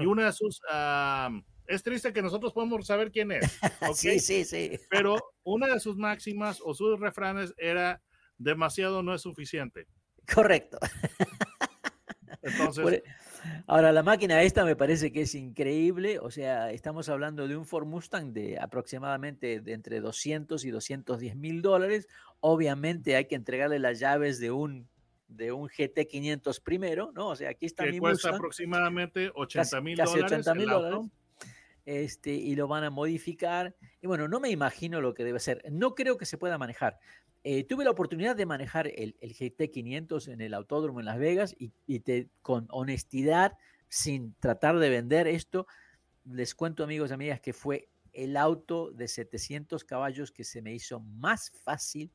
y 0.00 0.06
una 0.06 0.26
de 0.26 0.32
sus... 0.32 0.60
es 1.68 1.82
triste 1.84 2.12
que 2.12 2.20
nosotros 2.20 2.52
podemos 2.52 2.84
saber 2.84 3.12
quién 3.12 3.30
es. 3.30 3.60
sí, 3.94 4.18
sí, 4.18 4.44
sí. 4.44 4.78
Pero 4.90 5.18
una 5.44 5.68
de 5.68 5.78
sus 5.78 5.96
máximas 5.96 6.60
o 6.64 6.74
sus 6.74 6.98
refranes 6.98 7.54
era 7.58 8.02
demasiado 8.38 9.04
no 9.04 9.14
es 9.14 9.22
suficiente. 9.22 9.86
Correcto. 10.34 10.78
Entonces, 12.42 13.02
Ahora, 13.66 13.92
la 13.92 14.02
máquina 14.02 14.42
esta 14.42 14.64
me 14.64 14.76
parece 14.76 15.12
que 15.12 15.22
es 15.22 15.34
increíble. 15.34 16.18
O 16.18 16.30
sea, 16.30 16.70
estamos 16.70 17.08
hablando 17.08 17.48
de 17.48 17.56
un 17.56 17.66
Ford 17.66 17.86
Mustang 17.86 18.32
de 18.32 18.58
aproximadamente 18.58 19.60
de 19.60 19.72
entre 19.72 20.00
200 20.00 20.64
y 20.64 20.70
210 20.70 21.36
mil 21.36 21.62
dólares. 21.62 22.08
Obviamente 22.40 23.16
hay 23.16 23.26
que 23.26 23.34
entregarle 23.34 23.78
las 23.78 23.98
llaves 23.98 24.38
de 24.38 24.50
un 24.50 24.88
de 25.28 25.52
un 25.52 25.68
GT500 25.68 26.62
primero, 26.62 27.12
¿no? 27.14 27.28
O 27.28 27.36
sea, 27.36 27.50
aquí 27.50 27.66
está 27.66 27.84
que 27.84 27.98
cuesta 27.98 28.30
aproximadamente 28.30 29.30
80 29.34 29.80
mil 29.82 30.66
dólares. 30.66 31.10
Este, 31.84 32.32
y 32.32 32.54
lo 32.54 32.68
van 32.68 32.84
a 32.84 32.90
modificar. 32.90 33.74
Y 34.02 34.06
bueno, 34.06 34.28
no 34.28 34.40
me 34.40 34.50
imagino 34.50 35.00
lo 35.00 35.14
que 35.14 35.24
debe 35.24 35.38
ser. 35.38 35.62
No 35.70 35.94
creo 35.94 36.18
que 36.18 36.26
se 36.26 36.36
pueda 36.36 36.58
manejar. 36.58 36.98
Eh, 37.44 37.64
tuve 37.64 37.84
la 37.84 37.90
oportunidad 37.90 38.36
de 38.36 38.46
manejar 38.46 38.88
el, 38.88 39.16
GT500 39.20 40.32
en 40.32 40.40
el 40.40 40.54
autódromo 40.54 41.00
en 41.00 41.06
Las 41.06 41.18
Vegas 41.18 41.56
y, 41.58 41.72
con 42.42 42.66
honestidad, 42.70 43.56
sin 43.88 44.34
tratar 44.34 44.78
de 44.78 44.90
vender 44.90 45.26
esto, 45.28 45.66
les 46.24 46.54
cuento 46.54 46.84
amigos 46.84 47.10
y 47.10 47.14
amigas 47.14 47.40
que 47.40 47.52
fue 47.52 47.88
el 48.12 48.36
auto 48.36 48.90
de 48.90 49.08
700 49.08 49.84
caballos 49.84 50.32
que 50.32 50.44
se 50.44 50.60
me 50.60 50.74
hizo 50.74 51.00
más 51.00 51.50
fácil 51.62 52.10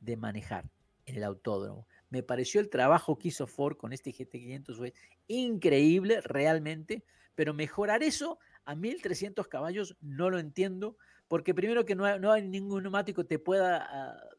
de 0.00 0.16
manejar 0.16 0.64
en 1.04 1.16
el 1.16 1.24
autódromo. 1.24 1.86
Me 2.10 2.22
pareció 2.22 2.60
el 2.60 2.70
trabajo 2.70 3.18
que 3.18 3.28
hizo 3.28 3.46
Ford 3.46 3.76
con 3.76 3.92
este 3.92 4.12
GT500 4.12 4.76
fue 4.76 4.94
increíble 5.28 6.20
realmente, 6.22 7.04
pero 7.34 7.54
mejorar 7.54 8.02
eso 8.02 8.38
a 8.64 8.74
1300 8.74 9.46
caballos 9.48 9.96
no 10.00 10.30
lo 10.30 10.38
entiendo, 10.38 10.96
porque 11.28 11.54
primero 11.54 11.84
que 11.84 11.94
no 11.94 12.04
hay, 12.04 12.48
ningún 12.48 12.82
neumático 12.82 13.26
te 13.26 13.38
pueda 13.38 13.86
ah, 13.88 14.35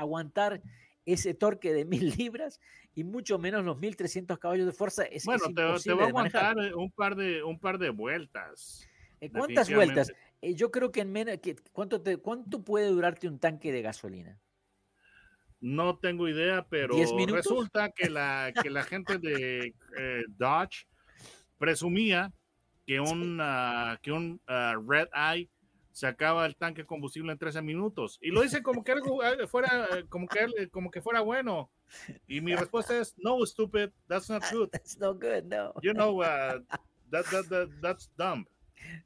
aguantar 0.00 0.62
ese 1.04 1.34
torque 1.34 1.72
de 1.72 1.84
mil 2.10 2.14
libras 2.16 2.60
y 2.94 3.04
mucho 3.04 3.38
menos 3.38 3.64
los 3.64 3.78
1300 3.78 4.38
caballos 4.38 4.66
de 4.66 4.72
fuerza. 4.72 5.04
Es, 5.04 5.24
bueno, 5.24 5.44
es 5.46 5.54
te, 5.82 5.90
te, 5.90 5.94
va 5.94 6.06
a 6.06 6.12
manejar. 6.12 6.44
aguantar 6.44 6.64
eh, 6.64 6.74
un 6.74 6.90
par 6.90 7.16
de, 7.16 7.42
un 7.42 7.58
par 7.58 7.78
de 7.78 7.90
vueltas. 7.90 8.88
Eh, 9.20 9.30
¿Cuántas 9.30 9.72
vueltas? 9.72 10.12
Eh, 10.42 10.54
yo 10.54 10.70
creo 10.70 10.92
que 10.92 11.00
en 11.00 11.12
menos. 11.12 11.38
¿cuánto, 11.72 12.00
te, 12.00 12.16
¿Cuánto 12.18 12.62
puede 12.62 12.88
durarte 12.88 13.28
un 13.28 13.38
tanque 13.38 13.72
de 13.72 13.82
gasolina? 13.82 14.38
No 15.60 15.98
tengo 15.98 16.28
idea, 16.28 16.64
pero 16.68 16.94
resulta 17.26 17.90
que 17.90 18.08
la, 18.08 18.52
que 18.62 18.70
la 18.70 18.84
gente 18.84 19.18
de 19.18 19.74
eh, 19.98 20.24
Dodge 20.28 20.86
presumía 21.58 22.32
que 22.86 23.00
un, 23.00 23.38
ah, 23.40 23.98
que 24.00 24.12
un 24.12 24.40
ah, 24.46 24.76
Red 24.86 25.08
Eye 25.12 25.50
sacaba 25.98 26.46
el 26.46 26.54
tanque 26.56 26.82
de 26.82 26.86
combustible 26.86 27.32
en 27.32 27.38
13 27.38 27.60
minutos. 27.62 28.18
Y 28.22 28.30
lo 28.30 28.42
dice 28.42 28.62
como 28.62 28.84
que 28.84 28.92
algo 28.92 29.22
eh, 29.24 29.46
fuera, 29.48 29.88
eh, 29.96 30.04
como 30.08 30.28
que, 30.28 30.44
eh, 30.56 30.68
como 30.70 30.90
que 30.90 31.02
fuera 31.02 31.20
bueno. 31.20 31.70
Y 32.26 32.40
mi 32.40 32.54
respuesta 32.54 32.96
es, 32.98 33.14
no, 33.18 33.44
stupid, 33.44 33.90
that's 34.06 34.28
not 34.30 34.42
good. 34.52 34.68
That's 34.70 34.98
no 34.98 35.12
good, 35.14 35.44
no. 35.44 35.72
You 35.82 35.92
know, 35.92 36.20
uh, 36.20 36.60
that, 37.10 37.24
that, 37.30 37.48
that, 37.48 37.68
that's 37.82 38.10
dumb. 38.16 38.46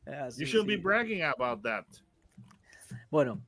Ah, 0.07 0.27
You 0.37 0.45
sí, 0.45 0.47
shouldn't 0.47 0.69
be 0.69 0.77
sí. 0.77 0.83
bragging 0.83 1.23
about 1.23 1.63
that. 1.63 1.87
Bueno, 3.11 3.43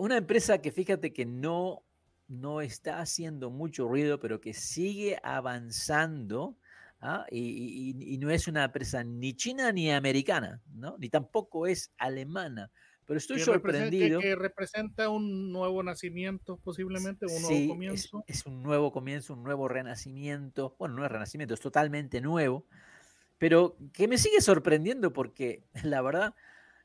una 0.00 0.16
empresa 0.18 0.58
que 0.60 0.70
fíjate 0.70 1.12
que 1.12 1.24
no, 1.24 1.82
no 2.28 2.60
está 2.60 3.00
haciendo 3.00 3.50
mucho 3.50 3.88
ruido, 3.88 4.20
pero 4.20 4.40
que 4.40 4.52
sigue 4.52 5.18
avanzando, 5.22 6.56
¿ah? 7.00 7.24
y- 7.30 7.94
y- 7.96 8.14
y 8.14 8.18
no 8.18 8.30
es 8.30 8.46
una 8.46 8.64
empresa 8.64 9.02
ni 9.04 9.32
china 9.34 9.72
ni 9.72 9.90
americana, 9.90 10.60
¿no? 10.74 10.96
Ni 10.98 11.08
tampoco 11.08 11.66
es 11.66 11.92
alemana. 11.96 12.70
Pero 13.10 13.18
estoy 13.18 13.38
Que 13.38 13.44
sorprendido. 13.44 14.20
que 14.20 14.36
representa 14.36 15.08
un 15.08 15.50
nuevo 15.52 15.82
nacimiento, 15.82 16.58
posiblemente, 16.58 17.26
un 17.26 17.42
nuevo 17.42 17.48
Sí, 17.48 17.64
es, 17.64 17.68
comienzo. 17.68 18.24
es 18.28 18.46
un 18.46 18.62
nuevo 18.62 18.92
comienzo, 18.92 19.34
un 19.34 19.42
nuevo 19.42 19.66
renacimiento. 19.66 20.76
Bueno, 20.78 20.94
no 20.94 21.04
es 21.04 21.10
renacimiento, 21.10 21.54
es 21.54 21.60
totalmente 21.60 22.20
nuevo, 22.20 22.66
pero 23.38 23.76
que 23.92 24.08
me 24.08 24.18
sigue 24.18 24.40
sorprendiendo 24.40 25.12
porque 25.12 25.64
la 25.84 26.02
verdad 26.02 26.34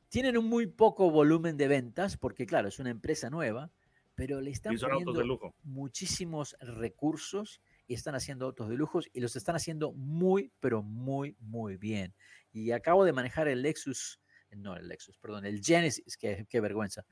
tienen 0.09 0.37
un 0.37 0.47
muy 0.47 0.67
poco 0.67 1.11
volumen 1.11 1.57
de 1.57 1.67
ventas, 1.67 2.17
porque 2.17 2.45
claro, 2.45 2.69
es 2.69 2.79
una 2.79 2.89
empresa 2.91 3.29
nueva, 3.29 3.71
pero 4.15 4.41
le 4.41 4.51
están 4.51 4.75
de 4.75 4.79
poniendo 4.79 5.23
lujo. 5.23 5.55
muchísimos 5.63 6.55
recursos 6.61 7.61
y 7.87 7.93
están 7.93 8.15
haciendo 8.15 8.45
autos 8.45 8.69
de 8.69 8.77
lujos 8.77 9.09
y 9.13 9.19
los 9.21 9.35
están 9.35 9.55
haciendo 9.57 9.91
muy, 9.93 10.51
pero 10.59 10.81
muy, 10.83 11.35
muy 11.39 11.77
bien. 11.77 12.15
Y 12.53 12.71
acabo 12.71 13.05
de 13.05 13.13
manejar 13.13 13.47
el 13.47 13.61
Lexus, 13.61 14.21
no 14.55 14.75
el 14.75 14.87
Lexus, 14.87 15.17
perdón, 15.17 15.45
el 15.45 15.61
Genesis, 15.63 16.17
qué, 16.17 16.45
qué 16.49 16.59
vergüenza. 16.61 17.05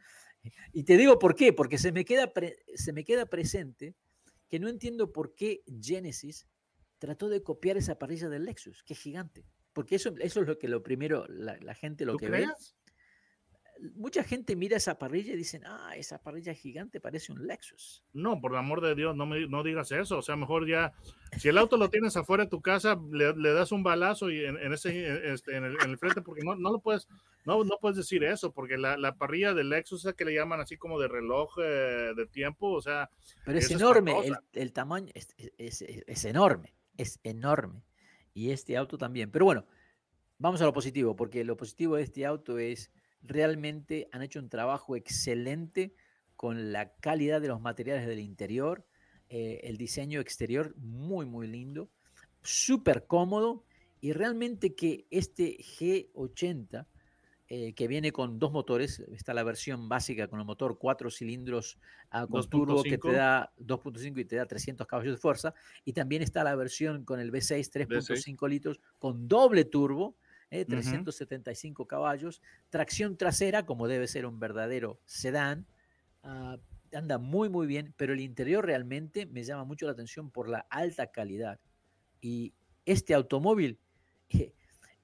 Y 0.71 0.83
te 0.83 0.97
digo 0.97 1.19
por 1.19 1.35
qué, 1.35 1.53
porque 1.53 1.77
se 1.77 1.91
me, 1.91 2.03
queda 2.03 2.33
pre- 2.33 2.57
se 2.75 2.91
me 2.93 3.03
queda 3.03 3.25
presente 3.25 3.95
que 4.50 4.59
no 4.59 4.67
entiendo 4.67 5.12
por 5.12 5.35
qué 5.35 5.62
Genesis 5.81 6.47
trató 7.00 7.29
de 7.29 7.41
copiar 7.41 7.77
esa 7.77 7.97
parrilla 7.97 8.29
del 8.29 8.45
Lexus, 8.45 8.83
que 8.83 8.93
es 8.93 9.00
gigante. 9.00 9.45
Porque 9.73 9.95
eso, 9.95 10.13
eso 10.19 10.41
es 10.41 10.47
lo 10.47 10.57
que 10.57 10.67
lo 10.67 10.83
primero, 10.83 11.25
la, 11.27 11.57
la 11.59 11.73
gente 11.75 12.05
lo 12.05 12.13
¿Tú 12.13 12.19
que 12.19 12.29
ve 12.29 12.47
mucha 13.95 14.23
gente 14.23 14.55
mira 14.55 14.77
esa 14.77 14.97
parrilla 14.97 15.33
y 15.33 15.38
dicen, 15.38 15.63
ah, 15.65 15.93
esa 15.97 16.21
parrilla 16.21 16.53
gigante 16.53 17.01
parece 17.01 17.31
un 17.31 17.45
Lexus. 17.45 18.03
No, 18.13 18.39
por 18.39 18.51
el 18.51 18.57
amor 18.57 18.81
de 18.81 18.95
Dios, 18.95 19.15
no, 19.15 19.25
me, 19.25 19.47
no 19.47 19.63
digas 19.63 19.91
eso. 19.91 20.19
O 20.19 20.21
sea, 20.21 20.35
mejor 20.35 20.67
ya, 20.67 20.93
si 21.38 21.50
el 21.50 21.57
auto 21.57 21.75
lo 21.75 21.89
tienes 21.89 22.15
afuera 22.15 22.45
de 22.45 22.50
tu 22.50 22.62
casa, 22.62 22.97
le, 23.12 23.35
le 23.35 23.51
das 23.51 23.71
un 23.71 23.83
balazo 23.83 24.29
y 24.29 24.45
en, 24.45 24.57
en 24.57 24.73
ese, 24.73 25.07
en, 25.07 25.33
este, 25.33 25.57
en, 25.57 25.65
el, 25.65 25.75
en 25.83 25.89
el 25.89 25.97
frente, 25.97 26.21
porque 26.21 26.43
no, 26.43 26.55
no 26.55 26.71
lo 26.71 26.79
puedes, 26.79 27.07
no, 27.45 27.63
no 27.63 27.77
puedes 27.81 27.97
decir 27.97 28.23
eso, 28.23 28.51
porque 28.53 28.77
la, 28.77 28.97
la 28.97 29.15
parrilla 29.17 29.53
del 29.53 29.69
Lexus, 29.69 30.01
esa 30.05 30.13
que 30.13 30.25
le 30.25 30.33
llaman 30.33 30.62
así 30.62 30.77
como 30.77 31.00
de 31.00 31.07
reloj 31.07 31.55
eh, 31.62 32.13
de 32.15 32.25
tiempo, 32.27 32.71
o 32.71 32.81
sea, 32.81 33.09
Pero 33.45 33.57
es 33.57 33.65
es 33.65 33.71
enorme, 33.71 34.13
el, 34.53 34.73
tamaño 34.73 35.12
es, 35.13 35.27
es- 35.57 35.81
es- 35.81 36.03
es 36.07 36.25
enorme, 36.25 36.73
es 36.97 37.19
enorme. 37.23 37.83
Y 38.33 38.51
este 38.51 38.77
auto 38.77 38.97
también. 38.97 39.29
Pero 39.31 39.45
bueno, 39.45 39.65
vamos 40.39 40.62
a 40.62 40.65
lo 40.65 40.73
positivo, 40.73 41.15
porque 41.15 41.43
lo 41.43 41.55
positivo 41.57 41.95
de 41.97 42.03
este 42.03 42.25
auto 42.25 42.57
es 42.57 42.91
realmente 43.21 44.07
han 44.12 44.21
hecho 44.21 44.39
un 44.39 44.50
trabajo 44.50 44.95
excelente 44.95 45.93
con 46.35 46.71
la 46.71 46.93
calidad 46.95 47.39
de 47.41 47.47
los 47.50 47.62
materiales 47.62 48.05
del 48.07 48.19
interior, 48.19 48.85
eh, 49.29 49.62
el 49.63 49.77
diseño 49.77 50.19
exterior 50.19 50.75
muy, 50.77 51.25
muy 51.25 51.47
lindo, 51.47 51.89
súper 52.41 53.05
cómodo 53.07 53.63
y 54.01 54.12
realmente 54.12 54.75
que 54.75 55.05
este 55.09 55.57
G80 55.57 56.88
eh, 57.55 57.74
que 57.75 57.88
viene 57.88 58.12
con 58.12 58.39
dos 58.39 58.51
motores. 58.51 58.99
Está 59.12 59.32
la 59.36 59.43
versión 59.43 59.88
básica 59.88 60.27
con 60.27 60.39
el 60.39 60.45
motor 60.45 60.80
cuatro 60.80 61.12
cilindros 61.12 61.77
ah, 62.10 62.25
con 62.25 62.49
turbo 62.49 62.82
que 62.82 62.97
te 62.97 63.10
2.5. 63.10 63.13
da 63.13 63.54
2.5 63.60 64.21
y 64.21 64.25
te 64.25 64.38
da 64.38 64.47
300 64.47 64.88
caballos 64.88 65.13
de 65.13 65.17
fuerza. 65.19 65.54
Y 65.86 65.93
también 65.93 66.23
está 66.23 66.43
la 66.43 66.56
versión 66.56 67.06
con 67.06 67.19
el 67.19 67.32
V6 67.32 67.69
3.5 67.69 68.49
litros 68.49 68.80
con 68.97 69.27
doble 69.27 69.65
turbo. 69.65 70.17
eh, 70.49 70.65
375 70.65 71.86
caballos, 71.86 72.41
tracción 72.71 73.17
trasera, 73.17 73.67
como 73.67 73.88
debe 73.88 74.08
ser 74.08 74.25
un 74.25 74.39
verdadero 74.39 74.99
sedán, 75.06 75.67
ah, 76.23 76.58
anda 76.91 77.19
muy 77.19 77.49
muy 77.49 77.67
bien, 77.67 77.93
pero 77.97 78.13
el 78.13 78.19
interior 78.19 78.65
realmente 78.65 79.27
me 79.27 79.43
llama 79.43 79.63
mucho 79.63 79.86
la 79.86 79.91
atención 79.91 80.32
por 80.32 80.49
la 80.49 80.65
alta 80.71 81.12
calidad. 81.12 81.60
Y 82.19 82.56
este 82.84 83.13
automóvil, 83.13 83.77
eh, 84.30 84.54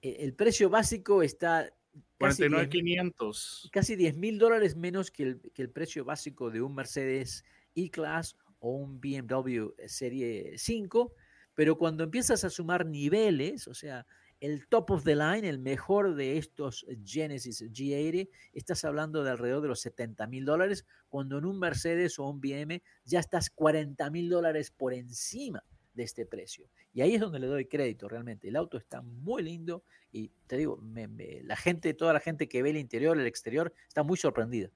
el 0.01 0.33
precio 0.33 0.71
básico 0.71 1.21
está 1.21 1.71
casi 1.71 1.77
10 1.77 1.78
49,500. 2.17 3.69
casi 3.71 3.95
10 3.95 4.17
mil 4.17 4.37
dólares 4.37 4.75
menos 4.75 5.11
que 5.11 5.23
el, 5.23 5.41
que 5.53 5.61
el 5.61 5.69
precio 5.69 6.05
básico 6.05 6.51
de 6.51 6.61
un 6.61 6.75
Mercedes 6.75 7.43
E-Class 7.75 8.35
o 8.59 8.71
un 8.71 8.99
BMW 8.99 9.69
Serie 9.87 10.57
5, 10.57 11.13
pero 11.53 11.77
cuando 11.77 12.03
empiezas 12.03 12.43
a 12.43 12.49
sumar 12.49 12.85
niveles, 12.85 13.67
o 13.67 13.73
sea, 13.73 14.05
el 14.39 14.67
top 14.67 14.91
of 14.91 15.03
the 15.03 15.15
line, 15.15 15.47
el 15.47 15.59
mejor 15.59 16.15
de 16.15 16.37
estos 16.37 16.85
Genesis 17.03 17.61
G80, 17.61 18.29
estás 18.53 18.85
hablando 18.85 19.23
de 19.23 19.31
alrededor 19.31 19.61
de 19.61 19.67
los 19.67 19.81
70 19.81 20.27
mil 20.27 20.45
dólares, 20.45 20.85
cuando 21.09 21.37
en 21.37 21.45
un 21.45 21.59
Mercedes 21.59 22.19
o 22.19 22.29
un 22.29 22.39
BM 22.39 22.81
ya 23.03 23.19
estás 23.19 23.49
40 23.49 24.09
mil 24.09 24.29
dólares 24.29 24.71
por 24.71 24.93
encima 24.93 25.63
de 25.99 26.05
este 26.05 26.25
precio. 26.25 26.69
Y 26.93 27.01
ahí 27.01 27.13
es 27.15 27.19
donde 27.19 27.39
le 27.39 27.47
doy 27.47 27.65
crédito 27.65 28.07
realmente. 28.07 28.47
El 28.47 28.55
auto 28.55 28.77
está 28.77 29.01
muy 29.01 29.43
lindo 29.43 29.83
y 30.13 30.31
te 30.47 30.55
digo, 30.55 30.77
me- 30.77 31.09
me- 31.09 31.43
la 31.43 31.57
gente, 31.57 31.93
toda 31.93 32.13
la 32.13 32.21
gente 32.21 32.47
que 32.47 32.63
ve 32.63 32.69
el 32.69 32.77
interior, 32.77 33.19
el 33.19 33.27
exterior, 33.27 33.73
está 33.85 34.01
muy 34.01 34.15
sorprendida. 34.17 34.69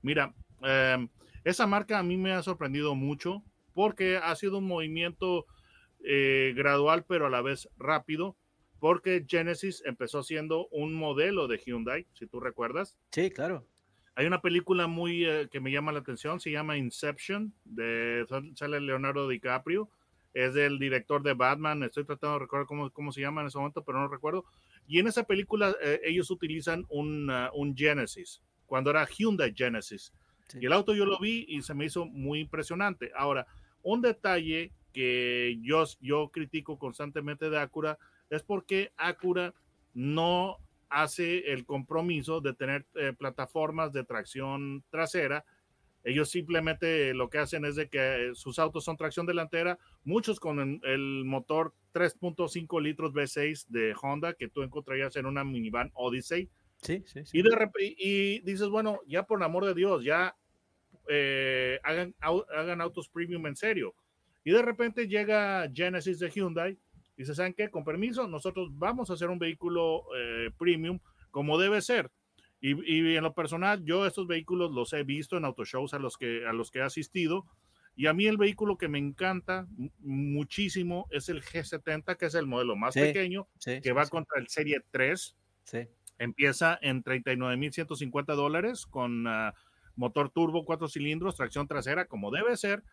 Mira, 0.00 0.34
eh, 0.62 1.06
esa 1.44 1.66
marca 1.66 1.98
a 1.98 2.02
mí 2.02 2.16
me 2.16 2.32
ha 2.32 2.42
sorprendido 2.42 2.94
mucho 2.94 3.44
porque 3.74 4.16
ha 4.16 4.34
sido 4.36 4.56
un 4.58 4.66
movimiento 4.66 5.44
eh, 6.02 6.54
gradual 6.56 7.04
pero 7.06 7.26
a 7.26 7.30
la 7.30 7.42
vez 7.42 7.68
rápido 7.76 8.36
porque 8.78 9.24
Genesis 9.28 9.82
empezó 9.84 10.22
siendo 10.22 10.66
un 10.68 10.94
modelo 10.94 11.46
de 11.46 11.58
Hyundai, 11.58 12.06
si 12.14 12.26
tú 12.26 12.40
recuerdas. 12.40 12.96
Sí, 13.12 13.30
claro. 13.30 13.66
Hay 14.14 14.24
una 14.26 14.40
película 14.40 14.86
muy 14.86 15.26
eh, 15.26 15.48
que 15.50 15.60
me 15.60 15.70
llama 15.70 15.92
la 15.92 15.98
atención, 15.98 16.40
se 16.40 16.50
llama 16.50 16.76
Inception, 16.78 17.52
de 17.64 18.24
sale 18.54 18.80
Leonardo 18.80 19.28
DiCaprio, 19.28 19.90
es 20.34 20.54
del 20.54 20.78
director 20.78 21.22
de 21.22 21.34
Batman, 21.34 21.82
estoy 21.82 22.04
tratando 22.04 22.34
de 22.34 22.40
recordar 22.40 22.66
cómo, 22.66 22.90
cómo 22.90 23.12
se 23.12 23.20
llama 23.20 23.40
en 23.40 23.48
ese 23.48 23.58
momento, 23.58 23.82
pero 23.84 23.98
no 23.98 24.08
recuerdo. 24.08 24.44
Y 24.86 24.98
en 24.98 25.06
esa 25.06 25.24
película 25.24 25.74
eh, 25.82 26.00
ellos 26.04 26.30
utilizan 26.30 26.84
un, 26.88 27.30
uh, 27.30 27.48
un 27.54 27.76
Genesis, 27.76 28.42
cuando 28.66 28.90
era 28.90 29.06
Hyundai 29.06 29.54
Genesis. 29.54 30.12
Sí. 30.48 30.58
Y 30.62 30.66
el 30.66 30.72
auto 30.72 30.94
yo 30.94 31.04
lo 31.04 31.18
vi 31.18 31.44
y 31.48 31.62
se 31.62 31.74
me 31.74 31.84
hizo 31.84 32.06
muy 32.06 32.40
impresionante. 32.40 33.10
Ahora, 33.14 33.46
un 33.82 34.00
detalle 34.00 34.72
que 34.92 35.58
yo, 35.62 35.84
yo 36.00 36.30
critico 36.30 36.78
constantemente 36.78 37.50
de 37.50 37.58
Acura 37.58 37.98
es 38.30 38.42
porque 38.42 38.92
Acura 38.96 39.54
no 39.94 40.58
hace 40.88 41.52
el 41.52 41.64
compromiso 41.64 42.40
de 42.40 42.54
tener 42.54 42.86
eh, 42.94 43.12
plataformas 43.12 43.92
de 43.92 44.04
tracción 44.04 44.84
trasera. 44.90 45.44
Ellos 46.04 46.30
simplemente 46.30 47.12
lo 47.12 47.28
que 47.28 47.38
hacen 47.38 47.64
es 47.64 47.76
de 47.76 47.88
que 47.88 48.30
sus 48.34 48.58
autos 48.58 48.84
son 48.84 48.96
tracción 48.96 49.26
delantera, 49.26 49.78
muchos 50.04 50.40
con 50.40 50.80
el, 50.82 51.24
motor 51.24 51.74
3.5 51.92 52.80
litros 52.80 53.12
V6 53.12 53.66
de 53.68 53.94
Honda 54.00 54.34
que 54.34 54.48
tú 54.48 54.62
encontrarías 54.62 55.16
en 55.16 55.26
una 55.26 55.44
minivan 55.44 55.90
Odyssey. 55.94 56.48
Sí, 56.80 57.02
sí, 57.06 57.24
sí. 57.24 57.38
Y, 57.38 57.42
de 57.42 57.54
repente, 57.54 57.94
y 57.98 58.38
dices, 58.40 58.68
bueno, 58.68 59.00
ya 59.06 59.24
por 59.24 59.40
el 59.40 59.44
amor 59.44 59.64
de 59.66 59.74
Dios, 59.74 60.04
ya 60.04 60.36
eh, 61.08 61.80
hagan, 61.82 62.14
au- 62.20 62.46
hagan 62.56 62.80
autos 62.80 63.08
premium 63.08 63.46
en 63.46 63.56
serio. 63.56 63.94
Y 64.44 64.52
de 64.52 64.62
repente 64.62 65.08
llega 65.08 65.68
Genesis 65.74 66.18
de 66.20 66.30
Hyundai 66.30 66.72
y 67.16 67.22
dice, 67.22 67.34
¿saben 67.34 67.54
qué? 67.54 67.68
Con 67.70 67.84
permiso, 67.84 68.28
nosotros 68.28 68.68
vamos 68.72 69.10
a 69.10 69.14
hacer 69.14 69.28
un 69.28 69.38
vehículo 69.38 70.04
eh, 70.16 70.50
premium 70.56 71.00
como 71.30 71.58
debe 71.58 71.82
ser. 71.82 72.10
Y, 72.60 72.72
y 73.12 73.16
en 73.16 73.22
lo 73.22 73.34
personal, 73.34 73.84
yo 73.84 74.06
estos 74.06 74.26
vehículos 74.26 74.72
los 74.72 74.92
he 74.92 75.04
visto 75.04 75.36
en 75.36 75.44
autoshows 75.44 75.94
a 75.94 75.98
los 75.98 76.16
que, 76.16 76.46
a 76.46 76.52
los 76.52 76.70
que 76.70 76.80
he 76.80 76.82
asistido. 76.82 77.46
Y 77.96 78.06
a 78.06 78.14
mí 78.14 78.26
el 78.26 78.36
vehículo 78.36 78.78
que 78.78 78.88
me 78.88 78.98
encanta 78.98 79.66
mu- 79.70 79.90
muchísimo 80.00 81.06
es 81.10 81.28
el 81.28 81.42
G70, 81.42 82.16
que 82.16 82.26
es 82.26 82.34
el 82.34 82.46
modelo 82.46 82.76
más 82.76 82.94
Sí, 82.94 82.98
pequeño, 82.98 83.48
sí, 83.58 83.82
que 83.82 83.92
va 83.92 84.02
sí, 84.02 84.10
contra 84.10 84.40
el 84.40 84.48
Serie 84.48 84.80
3 84.90 85.36
sí. 85.64 85.88
empieza 86.18 86.78
en 86.82 87.02
39.150 87.02 88.34
dólares 88.34 88.86
con 88.86 89.26
ah, 89.26 89.54
motor 89.96 90.30
turbo, 90.30 90.64
cuatro 90.64 90.88
cilindros, 90.88 91.36
tracción 91.36 91.68
trasera, 91.68 92.06
como 92.06 92.30
debe 92.30 92.56
ser. 92.56 92.84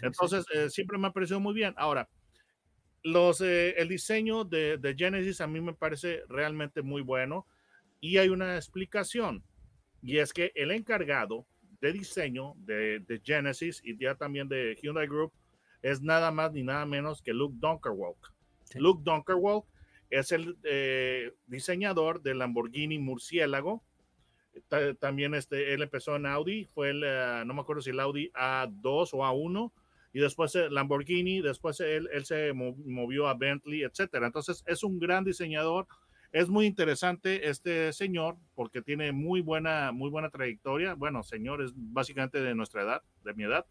Entonces, 0.00 0.44
eh, 0.54 0.70
siempre 0.70 0.98
me 0.98 1.08
ha 1.08 1.12
parecido 1.12 1.40
muy 1.40 1.54
bien. 1.54 1.74
Ahora, 1.76 2.08
los, 3.02 3.40
eh, 3.40 3.74
el 3.78 3.88
diseño 3.88 4.44
de, 4.44 4.78
de, 4.78 4.94
Genesis 4.96 5.40
a 5.40 5.46
mí 5.46 5.60
me 5.60 5.74
parece 5.74 6.22
realmente 6.28 6.82
muy 6.82 7.02
bueno 7.02 7.46
y 8.04 8.18
hay 8.18 8.28
una 8.28 8.56
explicación 8.56 9.42
y 10.02 10.18
es 10.18 10.34
que 10.34 10.52
el 10.56 10.72
encargado 10.72 11.46
de 11.80 11.90
diseño 11.90 12.52
de, 12.58 13.00
de 13.00 13.18
Genesis 13.24 13.80
y 13.82 13.96
ya 13.96 14.14
también 14.14 14.46
de 14.46 14.76
Hyundai 14.82 15.06
Group 15.06 15.32
es 15.80 16.02
nada 16.02 16.30
más 16.30 16.52
ni 16.52 16.62
nada 16.62 16.84
menos 16.84 17.22
que 17.22 17.32
Luke 17.32 17.56
Dunkerwalk. 17.58 18.34
Sí. 18.64 18.78
Luke 18.78 19.00
Dunkerwalk 19.02 19.64
es 20.10 20.32
el 20.32 20.58
eh, 20.64 21.32
diseñador 21.46 22.20
del 22.20 22.40
Lamborghini 22.40 22.98
Murciélago. 22.98 23.82
También 25.00 25.34
este, 25.34 25.72
él 25.72 25.80
empezó 25.80 26.14
en 26.16 26.26
Audi, 26.26 26.66
fue 26.74 26.90
el, 26.90 27.02
uh, 27.04 27.46
no 27.46 27.54
me 27.54 27.62
acuerdo 27.62 27.80
si 27.80 27.88
el 27.88 28.00
Audi 28.00 28.30
A2 28.34 29.08
o 29.14 29.24
A1, 29.24 29.72
y 30.12 30.20
después 30.20 30.54
el 30.56 30.74
Lamborghini, 30.74 31.40
después 31.40 31.80
él, 31.80 32.10
él 32.12 32.26
se 32.26 32.52
movió 32.52 33.28
a 33.28 33.34
Bentley, 33.34 33.82
etcétera. 33.82 34.26
Entonces 34.26 34.62
es 34.66 34.84
un 34.84 34.98
gran 34.98 35.24
diseñador. 35.24 35.86
Es 36.34 36.48
muy 36.48 36.66
interesante 36.66 37.48
este 37.48 37.92
señor 37.92 38.36
porque 38.56 38.82
tiene 38.82 39.12
muy 39.12 39.40
buena, 39.40 39.92
muy 39.92 40.10
buena 40.10 40.30
trayectoria. 40.30 40.94
Bueno, 40.94 41.22
señor 41.22 41.62
es 41.62 41.70
básicamente 41.76 42.40
de 42.40 42.56
nuestra 42.56 42.82
edad, 42.82 43.02
de 43.22 43.34
mi 43.34 43.44
edad. 43.44 43.64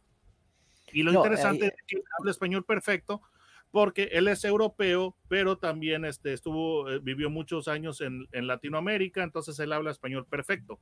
Y 0.94 1.04
lo 1.04 1.12
no, 1.12 1.20
interesante 1.20 1.66
eh, 1.66 1.74
es 1.76 1.84
que 1.86 2.02
habla 2.18 2.32
español 2.32 2.64
perfecto 2.64 3.22
porque 3.70 4.04
él 4.14 4.30
es 4.30 4.46
europeo, 4.46 5.18
pero 5.28 5.58
también 5.58 6.06
este, 6.06 6.32
estuvo, 6.32 6.90
eh, 6.90 7.00
vivió 7.00 7.30
muchos 7.30 7.68
años 7.68 8.00
en, 8.00 8.30
en, 8.32 8.48
Latinoamérica, 8.48 9.24
entonces 9.24 9.60
él 9.60 9.74
habla 9.74 9.92
español 9.92 10.26
perfecto. 10.26 10.80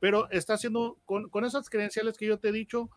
Pero 0.00 0.28
está 0.30 0.54
haciendo, 0.54 0.98
con, 1.06 1.30
con 1.30 1.46
esas 1.46 1.70
credenciales 1.70 2.18
que 2.18 2.26
yo 2.26 2.38
te 2.40 2.48
he 2.48 2.52
dicho, 2.52 2.90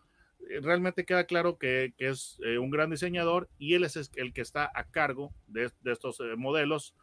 eh, 0.48 0.60
realmente 0.60 1.04
queda 1.04 1.24
claro 1.24 1.58
que, 1.58 1.94
que 1.96 2.08
es 2.08 2.38
eh, 2.44 2.58
un 2.58 2.70
gran 2.70 2.90
diseñador 2.90 3.48
y 3.58 3.74
él 3.74 3.84
es 3.84 3.96
el 4.14 4.32
que 4.32 4.40
está 4.40 4.70
a 4.74 4.84
cargo 4.84 5.32
de, 5.46 5.70
de 5.80 5.92
estos 5.92 6.20
eh, 6.20 6.36
modelos. 6.36 6.94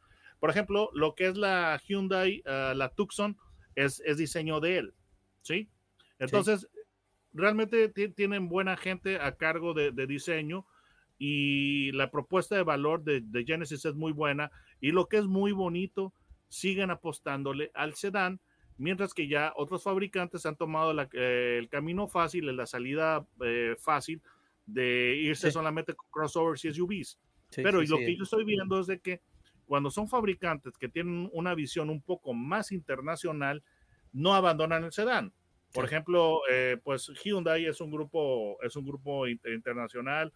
Por 0.44 0.50
ejemplo, 0.50 0.90
lo 0.94 1.16
que 1.16 1.28
es 1.28 1.38
la 1.38 1.82
Hyundai, 1.88 2.44
uh, 2.46 2.76
la 2.76 2.90
Tucson, 2.90 3.38
es, 3.76 4.02
es, 4.06 4.18
diseño 4.18 4.60
de 4.60 4.78
él, 4.78 4.94
¿sí? 5.42 5.70
Entonces, 6.20 6.68
sí. 6.70 6.80
realmente 7.32 7.88
tienen 7.88 8.50
buena 8.50 8.76
gente 8.76 9.22
a 9.22 9.38
cargo 9.38 9.74
de, 9.74 9.94
de 9.94 10.06
diseño 10.06 10.66
y 11.18 11.94
la 11.94 12.12
propuesta 12.12 12.58
de 12.58 12.64
valor 12.64 13.06
de, 13.06 13.22
de, 13.22 13.46
Genesis 13.46 13.86
es 13.86 13.96
muy 13.96 14.12
buena 14.12 14.52
y 14.82 14.92
lo 14.92 15.08
que 15.08 15.16
es 15.16 15.28
muy 15.28 15.54
bonito, 15.54 16.14
siguen 16.50 16.92
apostándole 16.92 17.72
al 17.74 17.94
sedán, 17.94 18.42
mientras 18.78 19.14
que 19.14 19.30
ya 19.30 19.54
otros 19.56 19.84
fabricantes 19.84 20.46
han 20.46 20.58
tomado 20.58 20.92
la, 20.92 21.08
eh, 21.14 21.56
el 21.58 21.70
camino 21.70 22.10
fácil, 22.10 22.54
la 22.54 22.66
salida 22.66 23.26
eh, 23.46 23.78
fácil 23.80 24.22
de 24.66 25.16
irse 25.16 25.48
sí. 25.48 25.54
solamente 25.54 25.94
con 25.94 26.10
crossovers 26.12 26.66
y 26.66 26.74
SUVs. 26.74 27.18
Sí, 27.50 27.62
Pero 27.64 27.80
sí, 27.80 27.88
lo 27.88 27.96
que 27.96 28.18
yo 28.18 28.24
estoy 28.24 28.44
viendo 28.44 28.78
es 28.82 28.88
de 28.88 29.00
que 29.00 29.22
cuando 29.66 29.92
son 29.92 30.08
fabricantes 30.08 30.78
que 30.78 30.90
tienen 30.90 31.30
una 31.34 31.56
visión 31.56 31.90
un 31.90 32.02
poco 32.02 32.34
más 32.34 32.72
internacional, 32.72 33.64
no 34.12 34.34
abandonan 34.34 34.84
el 34.84 34.92
sedán. 34.92 35.34
Por 35.74 35.86
ejemplo, 35.86 36.42
eh, 36.52 36.78
pues 36.84 37.12
Hyundai 37.24 37.66
es 37.66 37.82
un 37.82 37.92
grupo, 37.92 38.62
es 38.62 38.76
un 38.76 38.86
grupo 38.86 39.28
internacional, 39.28 40.32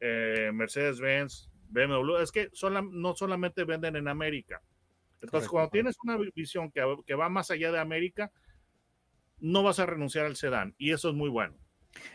eh, 0.00 0.50
Mercedes-Benz, 0.52 1.48
BMW, 1.68 2.16
es 2.20 2.32
que 2.32 2.48
sola, 2.52 2.82
no 2.82 3.14
solamente 3.14 3.64
venden 3.64 3.96
en 3.96 4.08
América. 4.08 4.62
Entonces, 5.22 5.48
correcto, 5.48 5.50
cuando 5.52 5.70
tienes 5.70 5.96
una 6.02 6.18
visión 6.34 6.70
que, 6.70 6.82
que, 7.06 7.14
va 7.14 7.28
más 7.28 7.50
allá 7.50 7.70
de 7.70 7.78
América, 7.78 8.32
no 9.38 9.62
vas 9.62 9.78
a 9.78 9.86
renunciar 9.86 10.26
al 10.26 10.36
sedán 10.36 10.74
y 10.76 10.92
eso 10.92 11.08
es 11.08 11.14
muy 11.14 11.30
bueno. 11.30 11.56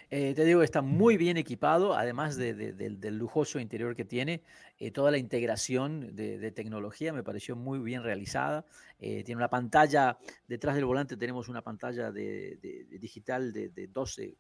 Eh, 0.09 0.33
te 0.33 0.43
digo, 0.43 0.63
está 0.63 0.81
muy 0.81 1.17
bien 1.17 1.37
equipado, 1.37 1.95
además 1.95 2.35
de, 2.35 2.53
de, 2.53 2.73
de, 2.73 2.89
del 2.89 3.17
lujoso 3.17 3.59
interior 3.59 3.95
que 3.95 4.05
tiene, 4.05 4.41
eh, 4.79 4.91
toda 4.91 5.11
la 5.11 5.17
integración 5.17 6.15
de, 6.15 6.51
tecnología 6.51 7.13
me 7.13 7.23
pareció 7.23 7.55
muy 7.55 7.79
bien 7.79 8.03
realizada. 8.03 8.65
Eh, 8.99 9.23
tiene 9.23 9.37
una 9.37 9.49
pantalla, 9.49 10.17
detrás 10.47 10.75
del 10.75 10.85
volante 10.85 11.17
tenemos 11.17 11.47
una 11.49 11.61
pantalla 11.61 12.11
digital 12.11 13.53
de, 13.53 13.87
12 13.87 14.37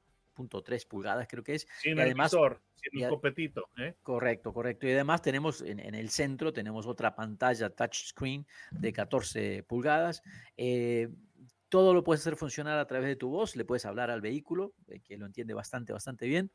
3 0.63 0.85
pulgadas, 0.85 1.27
creo 1.27 1.43
que 1.43 1.55
es. 1.55 1.67
Sin 1.81 1.97
y 1.97 2.01
además, 2.01 2.31
el 2.31 2.39
visor, 2.39 2.61
sin 2.75 3.03
el 3.03 3.09
copetito. 3.09 3.69
¿eh? 3.77 3.95
Correcto, 4.01 4.53
correcto. 4.53 4.87
Y 4.87 4.91
además 4.91 5.21
tenemos 5.21 5.61
en, 5.61 5.79
en, 5.79 5.95
el 5.95 6.09
centro, 6.09 6.53
tenemos 6.53 6.87
otra 6.87 7.13
pantalla 7.13 7.69
touchscreen 7.69 8.47
de 8.71 8.93
14 8.93 9.63
pulgadas. 9.63 10.23
Todo 11.69 11.93
lo 11.93 12.03
puedes 12.03 12.21
hacer 12.21 12.35
funcionar 12.35 12.77
a 12.79 12.87
través 12.87 13.07
de 13.09 13.15
tu 13.15 13.29
voz, 13.29 13.55
le 13.55 13.63
puedes 13.63 13.85
hablar 13.85 14.09
al 14.09 14.21
vehículo, 14.21 14.73
eh, 14.87 14.99
que 15.01 15.17
lo 15.17 15.25
entiende 15.25 15.53
bastante, 15.53 15.93
bastante 15.93 16.27
bien. 16.27 16.51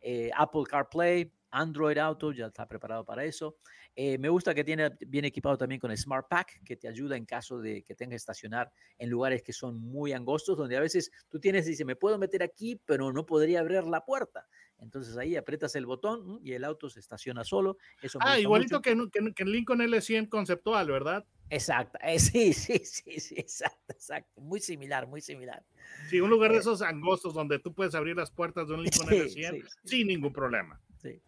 Eh, 0.00 0.30
Apple 0.36 0.64
CarPlay, 0.68 1.32
Android 1.50 1.96
Auto, 1.98 2.32
ya 2.32 2.46
está 2.46 2.66
preparado 2.66 3.04
para 3.04 3.24
eso. 3.24 3.56
Eh, 3.94 4.18
me 4.18 4.28
gusta 4.28 4.54
que 4.54 4.62
tiene 4.62 4.90
bien 5.06 5.24
equipado 5.24 5.56
también 5.56 5.80
con 5.80 5.90
el 5.90 5.96
Smart 5.96 6.26
Pack, 6.28 6.62
que 6.64 6.76
te 6.76 6.88
ayuda 6.88 7.16
en 7.16 7.24
caso 7.24 7.60
de 7.60 7.82
que 7.82 7.94
tengas 7.94 8.10
que 8.10 8.16
estacionar 8.16 8.70
en 8.98 9.08
lugares 9.08 9.42
que 9.42 9.52
son 9.52 9.80
muy 9.80 10.12
angostos, 10.12 10.58
donde 10.58 10.76
a 10.76 10.80
veces 10.80 11.10
tú 11.28 11.40
tienes, 11.40 11.64
dice, 11.64 11.84
me 11.84 11.96
puedo 11.96 12.18
meter 12.18 12.42
aquí, 12.42 12.80
pero 12.84 13.12
no 13.12 13.24
podría 13.24 13.60
abrir 13.60 13.84
la 13.84 14.04
puerta. 14.04 14.46
Entonces 14.78 15.16
ahí 15.16 15.36
aprietas 15.36 15.74
el 15.76 15.86
botón 15.86 16.40
y 16.42 16.52
el 16.52 16.64
auto 16.64 16.90
se 16.90 17.00
estaciona 17.00 17.44
solo. 17.44 17.78
Eso 18.02 18.18
ah, 18.20 18.38
igualito 18.38 18.82
que, 18.82 18.94
que, 19.10 19.32
que, 19.34 19.42
el 19.42 19.52
Lincoln 19.52 19.80
L100 19.80 20.28
conceptual, 20.28 20.90
¿verdad? 20.90 21.24
Exacto, 21.48 21.98
eh, 22.02 22.18
sí, 22.18 22.52
sí, 22.52 22.78
sí, 22.84 23.20
sí, 23.20 23.34
exacto, 23.36 23.92
exacto. 23.92 24.40
Muy 24.40 24.60
similar, 24.60 25.06
muy 25.06 25.20
similar. 25.20 25.64
Sí, 26.10 26.20
un 26.20 26.30
lugar 26.30 26.52
de 26.52 26.58
esos 26.58 26.82
angostos 26.82 27.34
donde 27.34 27.58
tú 27.58 27.72
puedes 27.72 27.94
abrir 27.94 28.16
las 28.16 28.30
puertas 28.30 28.66
de 28.66 28.74
un 28.74 28.82
Lincoln 28.84 29.08
sí, 29.08 29.14
L100 29.14 29.50
sí, 29.52 29.62
sí. 29.62 29.68
sin 29.84 30.06
ningún 30.08 30.32
problema. 30.32 30.80
Sí. 31.00 31.22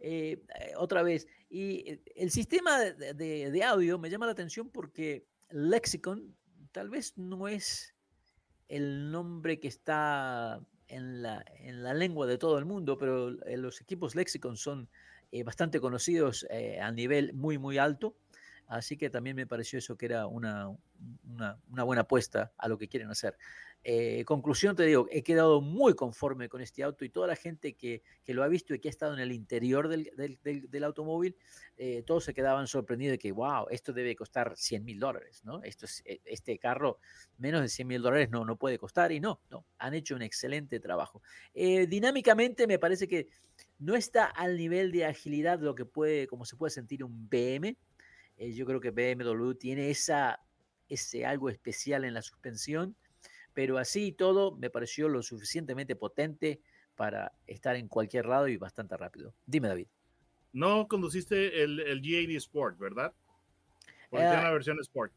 Eh, 0.00 0.42
otra 0.76 1.02
vez, 1.02 1.26
y 1.50 2.00
el 2.14 2.30
sistema 2.30 2.78
de, 2.78 3.14
de, 3.14 3.50
de, 3.50 3.62
audio 3.64 3.98
me 3.98 4.10
llama 4.10 4.26
la 4.26 4.32
atención 4.32 4.70
porque 4.70 5.26
Lexicon 5.50 6.36
tal 6.72 6.88
vez 6.88 7.18
no 7.18 7.48
es 7.48 7.94
el 8.68 9.10
nombre 9.10 9.58
que 9.58 9.68
está 9.68 10.60
en 10.88 11.22
la, 11.22 11.44
en 11.58 11.82
la 11.82 11.94
lengua 11.94 12.26
de 12.26 12.38
todo 12.38 12.58
el 12.58 12.64
mundo, 12.64 12.98
pero 12.98 13.30
los 13.30 13.80
equipos 13.80 14.14
Lexicon 14.14 14.56
son 14.56 14.88
eh, 15.30 15.42
bastante 15.42 15.80
conocidos 15.80 16.46
eh, 16.50 16.80
a 16.80 16.90
nivel 16.90 17.34
muy, 17.34 17.58
muy 17.58 17.78
alto. 17.78 18.16
Así 18.68 18.98
que 18.98 19.08
también 19.08 19.34
me 19.34 19.46
pareció 19.46 19.78
eso 19.78 19.96
que 19.96 20.04
era 20.04 20.26
una, 20.26 20.76
buena 21.24 22.02
apuesta 22.02 22.52
a 22.58 22.68
lo 22.68 22.76
que 22.76 22.86
quieren 22.86 23.10
hacer. 23.10 23.38
Eh, 23.82 24.24
conclusión, 24.26 24.76
te 24.76 24.82
digo, 24.82 25.06
he 25.10 25.22
quedado 25.22 25.62
muy 25.62 25.94
conforme 25.94 26.50
con 26.50 26.60
este 26.60 26.82
auto 26.82 27.06
y 27.06 27.08
toda 27.08 27.26
la 27.26 27.36
gente 27.36 27.74
que, 27.74 28.02
lo 28.26 28.42
ha 28.42 28.48
visto 28.48 28.74
y 28.74 28.78
que 28.78 28.88
ha 28.88 28.90
estado 28.90 29.14
en 29.14 29.20
el 29.20 29.32
interior 29.32 29.88
del, 29.88 30.84
automóvil, 30.84 31.34
eh, 31.78 32.02
todos 32.06 32.24
se 32.24 32.34
quedaban 32.34 32.66
sorprendidos 32.66 33.12
de 33.12 33.18
que, 33.18 33.32
wow, 33.32 33.68
esto 33.70 33.94
debe 33.94 34.14
costar 34.14 34.52
100 34.54 34.84
mil 34.84 35.00
dólares, 35.00 35.42
¿no? 35.44 35.62
E, 35.64 35.72
este 36.26 36.58
carro 36.58 36.98
menos 37.38 37.62
de 37.62 37.68
100 37.68 37.88
mil 37.88 38.02
dólares 38.02 38.28
no, 38.28 38.44
no 38.44 38.56
puede 38.56 38.78
costar 38.78 39.12
y 39.12 39.20
no, 39.20 39.40
no, 39.50 39.64
han 39.78 39.94
hecho 39.94 40.14
un 40.14 40.20
excelente 40.20 40.78
trabajo. 40.78 41.22
Eh, 41.54 41.86
dinámicamente 41.86 42.66
me 42.66 42.78
parece 42.78 43.08
que 43.08 43.28
no 43.78 43.96
está 43.96 44.26
al 44.26 44.58
nivel 44.58 44.92
de 44.92 45.06
agilidad 45.06 45.58
de 45.58 45.64
lo 45.64 45.74
que 45.74 45.86
puede, 45.86 46.26
como 46.26 46.44
se 46.44 46.56
puede 46.56 46.70
sentir 46.70 47.02
un 47.02 47.30
BM, 47.30 47.76
eh, 48.38 48.52
yo 48.52 48.64
creo 48.66 48.80
que 48.80 48.90
BMW 48.90 49.52
tiene 49.52 49.90
esa, 49.90 50.40
ese 50.88 51.26
algo 51.26 51.50
especial 51.50 52.04
en 52.04 52.14
la 52.14 52.22
suspensión, 52.22 52.96
pero 53.52 53.78
así 53.78 54.06
y 54.06 54.12
todo 54.12 54.56
me 54.56 54.70
pareció 54.70 55.08
lo 55.08 55.22
suficientemente 55.22 55.96
potente 55.96 56.60
para 56.94 57.32
estar 57.46 57.76
en 57.76 57.88
cualquier 57.88 58.26
lado 58.26 58.48
y 58.48 58.56
bastante 58.56 58.96
rápido. 58.96 59.34
Dime, 59.46 59.68
David. 59.68 59.88
No 60.52 60.88
conduciste 60.88 61.62
el, 61.62 61.80
el 61.80 62.00
G80 62.00 62.36
Sport, 62.36 62.78
¿verdad? 62.78 63.12
Porque 64.10 64.24
uh, 64.24 64.30
tiene 64.30 64.42
la 64.42 64.52
versión 64.52 64.80
Sport. 64.80 65.12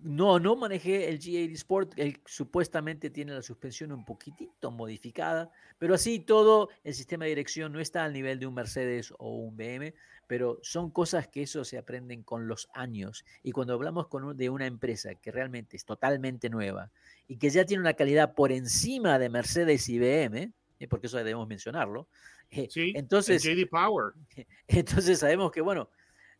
No, 0.00 0.38
no 0.38 0.56
manejé 0.56 1.08
el 1.08 1.20
G80 1.20 1.52
Sport. 1.52 1.92
Él 1.96 2.20
supuestamente 2.24 3.10
tiene 3.10 3.34
la 3.34 3.42
suspensión 3.42 3.92
un 3.92 4.04
poquitito 4.04 4.70
modificada, 4.70 5.50
pero 5.78 5.94
así 5.94 6.18
todo, 6.18 6.70
el 6.82 6.94
sistema 6.94 7.24
de 7.24 7.30
dirección 7.30 7.72
no 7.72 7.80
está 7.80 8.04
al 8.04 8.12
nivel 8.12 8.40
de 8.40 8.46
un 8.46 8.54
Mercedes 8.54 9.12
o 9.18 9.36
un 9.36 9.56
BM, 9.56 9.94
pero 10.26 10.58
son 10.62 10.90
cosas 10.90 11.28
que 11.28 11.42
eso 11.42 11.64
se 11.64 11.78
aprenden 11.78 12.22
con 12.22 12.48
los 12.48 12.68
años. 12.74 13.24
Y 13.42 13.52
cuando 13.52 13.74
hablamos 13.74 14.08
con 14.08 14.24
un, 14.24 14.36
de 14.36 14.50
una 14.50 14.66
empresa 14.66 15.14
que 15.14 15.30
realmente 15.30 15.76
es 15.76 15.84
totalmente 15.84 16.48
nueva 16.48 16.90
y 17.28 17.36
que 17.36 17.50
ya 17.50 17.64
tiene 17.64 17.82
una 17.82 17.94
calidad 17.94 18.34
por 18.34 18.50
encima 18.50 19.18
de 19.18 19.28
Mercedes 19.28 19.88
y 19.88 19.98
BM, 19.98 20.52
¿eh? 20.80 20.88
porque 20.88 21.06
eso 21.06 21.18
debemos 21.18 21.46
mencionarlo, 21.46 22.08
eh, 22.50 22.68
sí, 22.70 22.92
entonces, 22.94 23.42
JD 23.42 23.68
Power. 23.70 24.12
entonces 24.68 25.18
sabemos 25.18 25.50
que, 25.50 25.62
bueno, 25.62 25.88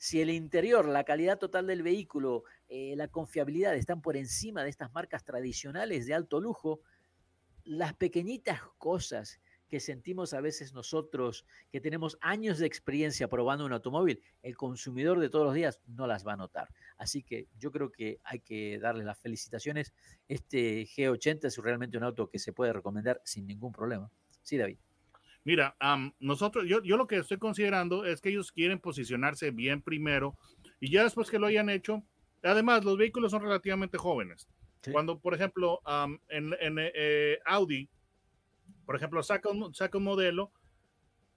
si 0.02 0.20
el 0.20 0.30
interior, 0.30 0.88
la 0.88 1.04
calidad 1.04 1.38
total 1.38 1.68
del 1.68 1.84
vehículo, 1.84 2.42
eh, 2.68 2.94
la 2.96 3.06
confiabilidad 3.06 3.76
están 3.76 4.02
por 4.02 4.16
encima 4.16 4.64
de 4.64 4.68
estas 4.68 4.92
marcas 4.92 5.22
tradicionales 5.22 6.06
de 6.06 6.14
alto 6.14 6.40
lujo, 6.40 6.80
las 7.62 7.94
pequeñitas 7.94 8.60
cosas 8.78 9.38
que 9.68 9.78
sentimos 9.78 10.34
a 10.34 10.40
veces 10.40 10.74
nosotros, 10.74 11.46
que 11.70 11.80
tenemos 11.80 12.18
años 12.20 12.58
de 12.58 12.66
experiencia 12.66 13.28
probando 13.28 13.64
un 13.64 13.72
automóvil, 13.72 14.20
el 14.42 14.56
consumidor 14.56 15.20
de 15.20 15.28
todos 15.28 15.44
los 15.44 15.54
días 15.54 15.80
no 15.86 16.08
las 16.08 16.26
va 16.26 16.32
a 16.32 16.36
notar. 16.36 16.68
Así 16.98 17.22
que 17.22 17.46
yo 17.56 17.70
creo 17.70 17.92
que 17.92 18.18
hay 18.24 18.40
que 18.40 18.80
darle 18.80 19.04
las 19.04 19.20
felicitaciones. 19.20 19.94
Este 20.26 20.82
G80 20.82 21.44
es 21.44 21.58
realmente 21.58 21.96
un 21.96 22.02
auto 22.02 22.28
que 22.28 22.40
se 22.40 22.52
puede 22.52 22.72
recomendar 22.72 23.22
sin 23.24 23.46
ningún 23.46 23.70
problema. 23.70 24.10
Sí, 24.42 24.56
David. 24.56 24.78
Mira, 25.44 25.76
nosotros, 26.20 26.66
yo, 26.68 26.83
yo 26.83 26.96
lo 26.96 27.07
que 27.07 27.16
estoy 27.16 27.38
considerando 27.38 28.05
es 28.05 28.20
que 28.20 28.28
ellos 28.28 28.52
quieren 28.52 28.78
posicionarse 28.78 29.50
bien 29.50 29.83
primero 29.83 30.37
y 30.78 30.90
ya 30.90 31.02
después 31.02 31.31
que 31.31 31.38
lo 31.38 31.46
hayan 31.46 31.68
hecho, 31.68 32.02
además 32.42 32.85
los 32.85 32.96
vehículos 32.96 33.33
son 33.33 33.42
relativamente 33.42 33.98
jóvenes. 33.98 34.48
Cuando, 34.90 35.20
por 35.20 35.35
ejemplo, 35.35 35.81
en, 36.28 36.55
eh, 36.61 37.38
Audi, 37.44 37.88
por 38.85 38.96
ejemplo, 38.96 39.22
saca 39.22 39.48
un, 39.48 39.72
saca 39.74 39.98
un 39.98 40.05
modelo, 40.05 40.52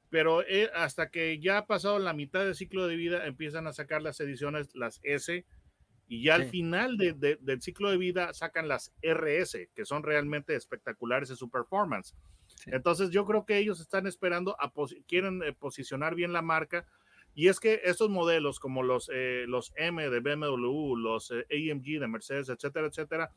pero 0.10 0.42
eh, 0.48 0.70
hasta 0.74 1.10
que 1.10 1.40
ya 1.40 1.60
ha 1.60 1.68
pasado 1.68 2.00
la 2.00 2.14
mitad 2.14 2.44
del 2.44 2.56
ciclo 2.56 2.88
de 2.88 2.96
vida, 2.96 3.28
empiezan 3.28 3.68
a 3.68 3.74
sacar 3.74 4.02
las 4.02 4.20
ediciones, 4.20 4.74
las 4.76 5.00
S, 5.04 5.46
y 6.08 6.24
ya 6.24 6.36
al 6.36 6.50
final 6.50 6.98
del 6.98 7.62
ciclo 7.62 7.90
de 7.90 7.98
vida 7.98 8.34
sacan 8.34 8.68
las 8.68 8.94
RS, 9.02 9.70
que 9.76 9.86
son 9.86 10.04
realmente 10.04 10.56
espectaculares 10.56 11.30
en 11.32 11.36
su 11.36 11.50
performance. 11.50 12.16
Entonces 12.68 13.10
yo 13.10 13.26
creo 13.26 13.46
que 13.46 13.58
ellos 13.58 13.80
están 13.80 14.08
esperando, 14.08 14.56
a 14.60 14.72
quieren 15.08 15.44
eh, 15.44 15.54
posicionar 15.54 16.16
bien 16.16 16.34
la 16.34 16.42
marca. 16.42 16.86
Y 17.34 17.50
es 17.50 17.60
que 17.60 17.82
estos 17.84 18.10
modelos 18.10 18.60
como 18.60 18.82
los, 18.82 19.10
eh, 19.14 19.46
los 19.48 19.74
M 19.76 20.10
de 20.10 20.20
BMW, 20.20 20.96
los 20.96 21.32
eh, 21.32 21.46
AMG 21.52 22.00
de 22.00 22.08
Mercedes, 22.08 22.50
etcétera, 22.50 22.88
etcétera, 22.88 23.32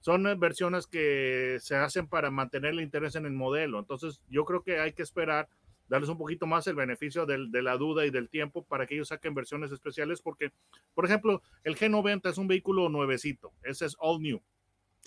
son 0.00 0.38
versiones 0.38 0.86
que 0.86 1.58
se 1.60 1.76
hacen 1.76 2.08
para 2.08 2.30
mantener 2.30 2.72
el 2.72 2.80
interés 2.80 3.14
en 3.14 3.26
el 3.26 3.32
modelo. 3.32 3.78
Entonces 3.78 4.22
yo 4.28 4.44
creo 4.44 4.62
que 4.62 4.80
hay 4.80 4.92
que 4.92 5.02
esperar, 5.02 5.48
darles 5.88 6.10
un 6.10 6.18
poquito 6.18 6.46
más 6.46 6.66
el 6.66 6.74
beneficio 6.74 7.26
de 7.26 7.62
la 7.62 7.76
duda 7.76 8.06
y 8.06 8.10
del 8.10 8.28
tiempo 8.28 8.64
para 8.64 8.86
que 8.86 8.94
ellos 8.94 9.08
saquen 9.08 9.34
versiones 9.34 9.72
especiales 9.72 10.20
porque, 10.20 10.52
por 10.94 11.04
ejemplo, 11.04 11.42
el 11.64 11.76
G90 11.76 12.30
es 12.30 12.38
un 12.38 12.48
vehículo 12.48 12.88
nuevecito, 12.88 13.52
ese 13.62 13.86
es 13.86 13.96
all 13.98 14.20
new. 14.20 14.40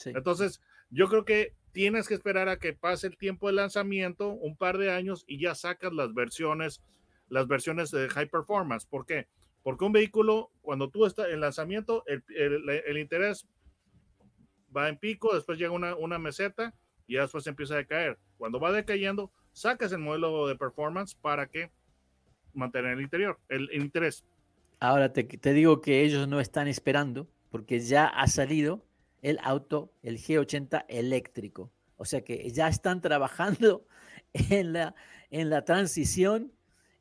Entonces, 0.05 0.61
yo 0.89 1.07
creo 1.07 1.25
que 1.25 1.53
tienes 1.71 2.07
que 2.07 2.13
esperar 2.13 2.49
a 2.49 2.57
que 2.57 2.73
pase 2.73 3.07
el 3.07 3.17
tiempo 3.17 3.47
de 3.47 3.53
lanzamiento, 3.53 4.29
un 4.29 4.55
par 4.55 4.77
de 4.77 4.91
años, 4.91 5.23
y 5.27 5.39
ya 5.39 5.55
sacas 5.55 5.93
las 5.93 6.13
versiones, 6.13 6.81
las 7.29 7.47
versiones 7.47 7.91
de 7.91 8.09
high 8.09 8.29
performance. 8.29 8.85
¿Por 8.85 9.05
qué? 9.05 9.27
Porque 9.63 9.85
un 9.85 9.91
vehículo, 9.91 10.51
cuando 10.61 10.89
tú 10.89 11.05
estás 11.05 11.29
en 11.29 11.39
lanzamiento, 11.39 12.03
el, 12.07 12.97
interés 12.97 13.47
va 14.75 14.89
en 14.89 14.97
pico, 14.97 15.33
después 15.33 15.59
llega 15.59 15.71
una, 15.71 15.95
una 15.95 16.17
meseta 16.17 16.73
y 17.07 17.15
después 17.15 17.45
empieza 17.47 17.75
a 17.75 17.77
decaer. 17.77 18.17
Cuando 18.37 18.59
va 18.59 18.71
decayendo, 18.71 19.31
sacas 19.51 19.91
el 19.91 19.99
modelo 19.99 20.47
de 20.47 20.55
performance 20.55 21.15
para 21.15 21.47
que 21.47 21.71
mantener 22.53 22.93
el 22.93 23.01
interior, 23.01 23.39
el, 23.49 23.69
interés. 23.73 24.25
Ahora 24.79 25.13
te, 25.13 25.23
te 25.23 25.53
digo 25.53 25.79
que 25.81 26.03
ellos 26.03 26.27
no 26.27 26.39
están 26.39 26.67
esperando 26.67 27.27
porque 27.51 27.79
ya 27.81 28.07
ha 28.07 28.27
salido 28.27 28.83
el 29.21 29.39
auto, 29.43 29.93
el 30.01 30.17
G80 30.17 30.85
eléctrico. 30.87 31.71
O 31.97 32.05
sea 32.05 32.23
que 32.23 32.49
ya 32.51 32.67
están 32.67 33.01
trabajando 33.01 33.85
en 34.33 34.73
la, 34.73 34.95
en 35.29 35.49
la 35.49 35.63
transición. 35.63 36.51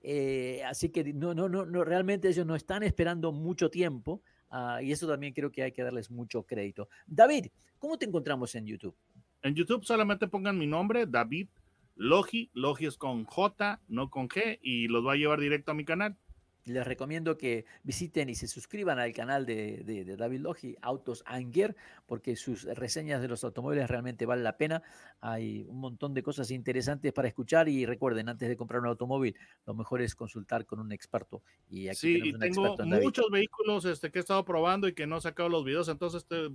Eh, 0.03 0.63
así 0.67 0.89
que 0.91 1.13
no, 1.13 1.35
no, 1.35 1.49
no, 1.49 1.67
no, 1.67 1.85
realmente 1.85 2.29
ellos 2.29 2.47
no 2.47 2.55
están 2.55 2.83
esperando 2.83 3.33
mucho 3.33 3.71
tiempo. 3.71 4.23
Ah, 4.51 4.83
y 4.83 4.93
eso 4.93 5.07
también 5.07 5.33
creo 5.33 5.53
que 5.53 5.63
hay 5.63 5.73
que 5.73 5.83
darles 5.83 6.11
mucho 6.11 6.43
crédito. 6.43 6.89
David, 7.07 7.47
¿cómo 7.79 7.97
te 7.99 8.07
encontramos 8.07 8.55
en 8.55 8.67
YouTube? 8.67 8.97
En 9.43 9.55
YouTube 9.55 9.85
solamente 9.85 10.27
pongan 10.27 10.59
mi 10.59 10.67
nombre, 10.67 11.07
David 11.07 11.49
Logi. 11.95 12.51
Logi 12.53 12.87
es 12.87 12.97
con 12.97 13.25
J, 13.25 13.81
no 13.89 14.11
con 14.11 14.29
G, 14.29 14.59
y 14.61 14.89
los 14.89 15.07
va 15.07 15.13
a 15.13 15.17
llevar 15.17 15.41
directo 15.41 15.71
a 15.71 15.75
mi 15.75 15.85
canal 15.85 16.17
les 16.65 16.87
recomiendo 16.87 17.37
que 17.37 17.65
visiten 17.83 18.29
y 18.29 18.35
se 18.35 18.47
suscriban 18.47 18.99
al 18.99 19.13
canal 19.13 19.47
de, 19.47 20.17
David 20.17 20.41
Logi, 20.41 20.77
Autos 20.81 21.23
Anger, 21.27 21.77
porque 22.07 22.37
sus 22.37 22.65
reseñas 22.65 23.23
de 23.23 23.29
los 23.29 23.45
automóviles 23.45 23.89
realmente 23.89 24.27
valen 24.27 24.45
la 24.45 24.57
pena. 24.57 24.83
Hay 25.21 25.65
un 25.69 25.81
montón 25.81 26.15
de 26.15 26.23
cosas 26.23 26.51
interesantes 26.51 27.13
para 27.13 27.29
escuchar 27.29 27.69
y 27.69 27.87
recuerden, 27.87 28.29
antes 28.29 28.49
de 28.49 28.57
comprar 28.57 28.81
un 28.81 28.89
automóvil, 28.89 29.37
lo 29.67 29.75
mejor 29.75 30.03
es 30.03 30.15
consultar 30.15 30.67
con 30.67 30.81
un 30.81 30.93
experto. 30.93 31.43
Y 31.69 31.89
aquí 31.89 31.97
sí, 31.97 32.21
y 32.23 32.39
tengo 32.39 32.77
muchos 32.79 33.31
vehículos 33.31 33.85
este, 33.85 34.11
que 34.11 34.19
he 34.19 34.21
estado 34.21 34.45
probando 34.45 34.89
y 34.89 34.95
que 34.95 35.07
no 35.07 35.19
he 35.19 35.21
sacado 35.21 35.49
los 35.49 35.65
videos, 35.65 35.89
entonces 35.89 36.27
te, 36.27 36.51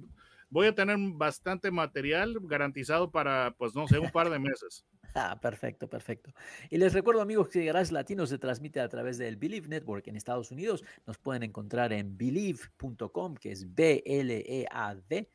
voy 0.55 0.67
a 0.67 0.73
tener 0.73 0.95
bastante 0.97 1.69
material 1.69 2.37
garantizado 2.43 3.11
para, 3.11 3.53
pues 3.57 3.75
no 3.75 3.89
sé, 3.89 3.99
un 3.99 4.09
par 4.09 4.29
de 4.29 4.39
meses. 4.39 4.85
Ah, 5.17 5.39
perfecto, 5.39 5.87
perfecto. 5.87 6.33
Y 6.69 6.77
les 6.77 6.91
recuerdo, 6.91 7.21
amigos, 7.21 7.47
que 7.47 7.63
Garage 7.63 7.93
Latino 7.93 8.25
se 8.25 8.37
transmite 8.37 8.81
a 8.81 8.89
través 8.89 9.17
del 9.17 9.37
Believe 9.37 9.69
Network 9.69 10.05
en 10.09 10.17
Estados 10.17 10.51
Unidos. 10.51 10.83
Nos 11.07 11.17
pueden 11.17 11.43
encontrar 11.43 11.93
en 11.93 12.17
believe.com, 12.17 13.35
que 13.35 13.53
es 13.53 13.73
B-L-E-A-D. 13.73 15.29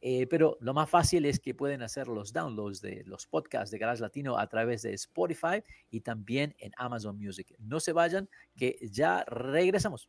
Eh, 0.00 0.26
pero 0.28 0.56
lo 0.60 0.74
más 0.74 0.88
fácil 0.88 1.24
es 1.24 1.40
que 1.40 1.54
pueden 1.54 1.82
hacer 1.82 2.06
los 2.06 2.32
downloads 2.32 2.80
de 2.80 3.02
los 3.04 3.26
podcasts 3.26 3.72
de 3.72 3.78
Garage 3.78 4.00
Latino 4.00 4.38
a 4.38 4.46
través 4.46 4.82
de 4.82 4.94
Spotify 4.94 5.60
y 5.90 6.02
también 6.02 6.54
en 6.58 6.70
Amazon 6.76 7.18
Music. 7.18 7.52
No 7.58 7.80
se 7.80 7.92
vayan, 7.92 8.28
que 8.54 8.78
ya 8.92 9.24
regresamos. 9.24 10.08